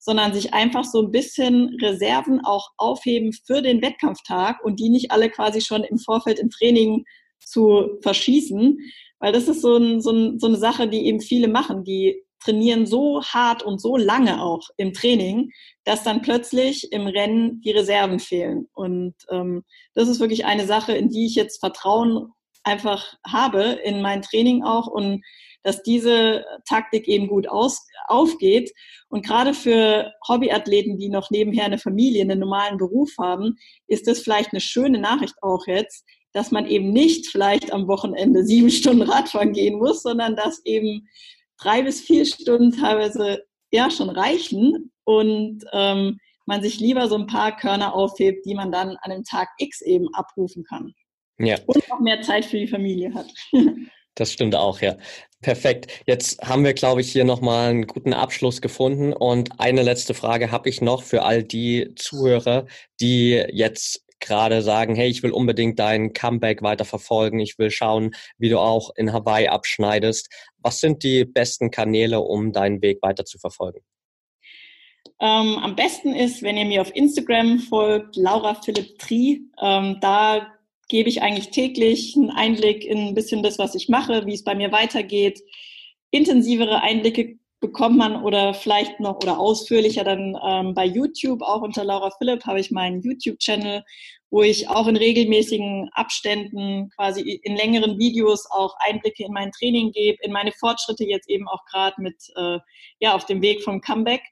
sondern 0.00 0.32
sich 0.32 0.54
einfach 0.54 0.84
so 0.84 1.02
ein 1.02 1.10
bisschen 1.10 1.76
Reserven 1.80 2.40
auch 2.42 2.70
aufheben 2.78 3.32
für 3.46 3.60
den 3.60 3.82
Wettkampftag 3.82 4.64
und 4.64 4.80
die 4.80 4.88
nicht 4.88 5.10
alle 5.10 5.28
quasi 5.28 5.60
schon 5.60 5.84
im 5.84 5.98
Vorfeld 5.98 6.38
im 6.38 6.48
Training 6.48 7.04
zu 7.38 7.98
verschießen. 8.02 8.78
Weil 9.18 9.32
das 9.32 9.46
ist 9.46 9.60
so, 9.60 9.76
ein, 9.76 10.00
so, 10.00 10.10
ein, 10.10 10.38
so 10.38 10.46
eine 10.46 10.56
Sache, 10.56 10.88
die 10.88 11.06
eben 11.06 11.20
viele 11.20 11.48
machen. 11.48 11.84
Die 11.84 12.22
trainieren 12.42 12.86
so 12.86 13.22
hart 13.22 13.62
und 13.62 13.80
so 13.80 13.96
lange 13.96 14.42
auch 14.42 14.68
im 14.76 14.92
Training, 14.92 15.50
dass 15.84 16.02
dann 16.02 16.22
plötzlich 16.22 16.92
im 16.92 17.06
Rennen 17.06 17.60
die 17.60 17.70
Reserven 17.70 18.18
fehlen. 18.18 18.68
Und 18.72 19.14
ähm, 19.30 19.64
das 19.94 20.08
ist 20.08 20.20
wirklich 20.20 20.44
eine 20.44 20.66
Sache, 20.66 20.92
in 20.92 21.08
die 21.08 21.26
ich 21.26 21.34
jetzt 21.34 21.60
Vertrauen 21.60 22.32
einfach 22.62 23.14
habe 23.26 23.62
in 23.84 24.02
mein 24.02 24.22
Training 24.22 24.62
auch 24.64 24.86
und 24.86 25.22
dass 25.62 25.82
diese 25.82 26.44
Taktik 26.66 27.06
eben 27.06 27.28
gut 27.28 27.46
aus, 27.46 27.86
aufgeht. 28.08 28.72
Und 29.08 29.26
gerade 29.26 29.52
für 29.52 30.12
Hobbyathleten, 30.26 30.96
die 30.96 31.10
noch 31.10 31.30
nebenher 31.30 31.66
eine 31.66 31.78
Familie, 31.78 32.22
einen 32.22 32.40
normalen 32.40 32.78
Beruf 32.78 33.10
haben, 33.18 33.56
ist 33.86 34.06
das 34.06 34.20
vielleicht 34.20 34.52
eine 34.52 34.60
schöne 34.60 34.98
Nachricht 34.98 35.34
auch 35.42 35.66
jetzt, 35.66 36.04
dass 36.32 36.50
man 36.50 36.66
eben 36.66 36.92
nicht 36.92 37.26
vielleicht 37.26 37.72
am 37.72 37.88
Wochenende 37.88 38.44
sieben 38.44 38.70
Stunden 38.70 39.02
Radfahren 39.02 39.52
gehen 39.52 39.78
muss, 39.78 40.02
sondern 40.02 40.36
dass 40.36 40.64
eben 40.64 41.08
drei 41.60 41.82
bis 41.82 42.00
vier 42.00 42.26
Stunden 42.26 42.72
teilweise 42.72 43.44
ja 43.70 43.90
schon 43.90 44.10
reichen 44.10 44.90
und 45.04 45.64
ähm, 45.72 46.18
man 46.46 46.62
sich 46.62 46.80
lieber 46.80 47.08
so 47.08 47.16
ein 47.16 47.26
paar 47.26 47.56
Körner 47.56 47.94
aufhebt, 47.94 48.44
die 48.44 48.54
man 48.54 48.72
dann 48.72 48.96
an 49.02 49.10
dem 49.10 49.24
Tag 49.24 49.48
X 49.58 49.80
eben 49.82 50.12
abrufen 50.14 50.64
kann. 50.64 50.92
Ja. 51.38 51.56
Und 51.66 51.90
auch 51.90 52.00
mehr 52.00 52.22
Zeit 52.22 52.44
für 52.44 52.58
die 52.58 52.68
Familie 52.68 53.14
hat. 53.14 53.32
Das 54.16 54.32
stimmt 54.32 54.56
auch, 54.56 54.80
ja. 54.80 54.96
Perfekt. 55.40 56.02
Jetzt 56.04 56.42
haben 56.42 56.64
wir, 56.64 56.74
glaube 56.74 57.00
ich, 57.00 57.10
hier 57.10 57.24
nochmal 57.24 57.70
einen 57.70 57.86
guten 57.86 58.12
Abschluss 58.12 58.60
gefunden. 58.60 59.12
Und 59.12 59.58
eine 59.58 59.82
letzte 59.82 60.14
Frage 60.14 60.50
habe 60.50 60.68
ich 60.68 60.82
noch 60.82 61.04
für 61.04 61.22
all 61.22 61.42
die 61.42 61.94
Zuhörer, 61.94 62.66
die 63.00 63.42
jetzt 63.50 64.04
gerade 64.20 64.62
sagen, 64.62 64.94
hey, 64.94 65.08
ich 65.08 65.22
will 65.22 65.32
unbedingt 65.32 65.78
dein 65.78 66.12
Comeback 66.12 66.62
weiter 66.62 66.84
verfolgen. 66.84 67.40
Ich 67.40 67.58
will 67.58 67.70
schauen, 67.70 68.12
wie 68.38 68.48
du 68.48 68.58
auch 68.58 68.90
in 68.96 69.12
Hawaii 69.12 69.48
abschneidest. 69.48 70.28
Was 70.58 70.80
sind 70.80 71.02
die 71.02 71.24
besten 71.24 71.70
Kanäle, 71.70 72.20
um 72.20 72.52
deinen 72.52 72.82
Weg 72.82 73.02
weiter 73.02 73.24
zu 73.24 73.38
verfolgen? 73.38 73.80
Ähm, 75.20 75.58
am 75.58 75.76
besten 75.76 76.14
ist, 76.14 76.42
wenn 76.42 76.56
ihr 76.56 76.64
mir 76.64 76.80
auf 76.80 76.94
Instagram 76.94 77.58
folgt, 77.58 78.16
Laura 78.16 78.54
Philipp 78.54 78.98
Tri. 78.98 79.42
Ähm, 79.60 79.98
da 80.00 80.46
gebe 80.88 81.08
ich 81.08 81.22
eigentlich 81.22 81.50
täglich 81.50 82.14
einen 82.16 82.30
Einblick 82.30 82.84
in 82.84 83.08
ein 83.08 83.14
bisschen 83.14 83.42
das, 83.42 83.58
was 83.58 83.74
ich 83.74 83.88
mache, 83.88 84.26
wie 84.26 84.34
es 84.34 84.44
bei 84.44 84.54
mir 84.54 84.72
weitergeht. 84.72 85.40
Intensivere 86.10 86.82
Einblicke 86.82 87.38
bekommt 87.60 87.98
man 87.98 88.22
oder 88.22 88.54
vielleicht 88.54 89.00
noch 89.00 89.16
oder 89.16 89.38
ausführlicher 89.38 90.02
dann 90.02 90.36
ähm, 90.42 90.74
bei 90.74 90.86
YouTube. 90.86 91.42
Auch 91.42 91.62
unter 91.62 91.84
Laura 91.84 92.10
Philipp 92.18 92.44
habe 92.46 92.58
ich 92.58 92.70
meinen 92.70 93.02
YouTube-Channel, 93.02 93.84
wo 94.30 94.42
ich 94.42 94.68
auch 94.68 94.86
in 94.86 94.96
regelmäßigen 94.96 95.90
Abständen 95.92 96.90
quasi 96.96 97.20
in 97.20 97.56
längeren 97.56 97.98
Videos 97.98 98.46
auch 98.50 98.74
Einblicke 98.80 99.24
in 99.24 99.32
mein 99.32 99.52
Training 99.52 99.92
gebe, 99.92 100.18
in 100.22 100.32
meine 100.32 100.52
Fortschritte 100.52 101.04
jetzt 101.04 101.28
eben 101.28 101.46
auch 101.48 101.64
gerade 101.70 102.00
mit 102.00 102.16
äh, 102.36 102.58
ja 102.98 103.14
auf 103.14 103.26
dem 103.26 103.42
Weg 103.42 103.62
vom 103.62 103.80
Comeback. 103.80 104.22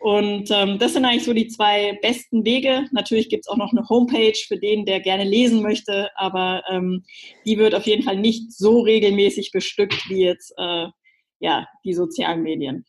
Und 0.00 0.50
ähm, 0.50 0.80
das 0.80 0.94
sind 0.94 1.04
eigentlich 1.04 1.24
so 1.24 1.32
die 1.32 1.46
zwei 1.46 1.96
besten 2.02 2.44
Wege. 2.44 2.86
Natürlich 2.90 3.28
gibt 3.28 3.44
es 3.44 3.48
auch 3.48 3.56
noch 3.56 3.70
eine 3.70 3.88
Homepage 3.88 4.36
für 4.48 4.58
den, 4.58 4.84
der 4.84 4.98
gerne 4.98 5.22
lesen 5.22 5.62
möchte, 5.62 6.10
aber 6.16 6.64
ähm, 6.68 7.04
die 7.46 7.56
wird 7.56 7.74
auf 7.74 7.86
jeden 7.86 8.02
Fall 8.02 8.16
nicht 8.16 8.50
so 8.52 8.80
regelmäßig 8.80 9.52
bestückt 9.52 10.08
wie 10.08 10.24
jetzt 10.24 10.54
äh, 10.56 10.86
ja, 11.42 11.66
die 11.84 11.92
sozialen 11.92 12.42
Medien. 12.42 12.86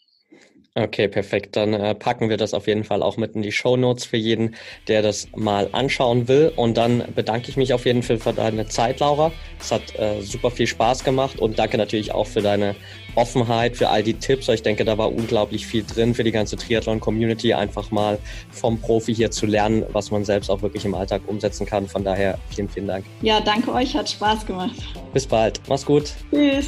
Okay, 0.75 1.07
perfekt. 1.07 1.55
Dann 1.55 1.73
äh, 1.73 1.93
packen 1.93 2.29
wir 2.29 2.37
das 2.37 2.55
auf 2.55 2.65
jeden 2.65 2.83
Fall 2.83 3.03
auch 3.03 3.15
mit 3.15 3.35
in 3.35 3.43
die 3.43 3.51
Show 3.51 3.77
Notes 3.77 4.05
für 4.05 4.17
jeden, 4.17 4.55
der 4.87 5.03
das 5.03 5.27
mal 5.35 5.69
anschauen 5.71 6.27
will. 6.27 6.51
Und 6.55 6.77
dann 6.77 7.03
bedanke 7.13 7.49
ich 7.49 7.57
mich 7.57 7.73
auf 7.73 7.85
jeden 7.85 8.01
Fall 8.01 8.17
für 8.17 8.33
deine 8.33 8.67
Zeit, 8.67 8.99
Laura. 8.99 9.31
Es 9.59 9.71
hat 9.71 9.95
äh, 9.99 10.21
super 10.21 10.49
viel 10.49 10.65
Spaß 10.65 11.03
gemacht 11.03 11.37
und 11.37 11.59
danke 11.59 11.77
natürlich 11.77 12.11
auch 12.11 12.25
für 12.25 12.41
deine 12.41 12.75
Offenheit, 13.13 13.77
für 13.77 13.89
all 13.89 14.01
die 14.01 14.15
Tipps. 14.15 14.49
Ich 14.49 14.63
denke, 14.63 14.83
da 14.83 14.97
war 14.97 15.13
unglaublich 15.13 15.67
viel 15.67 15.83
drin 15.85 16.15
für 16.15 16.23
die 16.23 16.31
ganze 16.31 16.55
Triathlon-Community, 16.55 17.53
einfach 17.53 17.91
mal 17.91 18.17
vom 18.49 18.81
Profi 18.81 19.13
hier 19.13 19.29
zu 19.29 19.45
lernen, 19.45 19.85
was 19.91 20.09
man 20.09 20.25
selbst 20.25 20.49
auch 20.49 20.63
wirklich 20.63 20.85
im 20.85 20.95
Alltag 20.95 21.21
umsetzen 21.27 21.67
kann. 21.67 21.87
Von 21.87 22.03
daher 22.03 22.39
vielen, 22.49 22.67
vielen 22.67 22.87
Dank. 22.87 23.05
Ja, 23.21 23.41
danke 23.41 23.71
euch, 23.71 23.95
hat 23.95 24.09
Spaß 24.09 24.47
gemacht. 24.47 24.75
Bis 25.13 25.27
bald. 25.27 25.61
Mach's 25.67 25.85
gut. 25.85 26.13
Tschüss. 26.31 26.67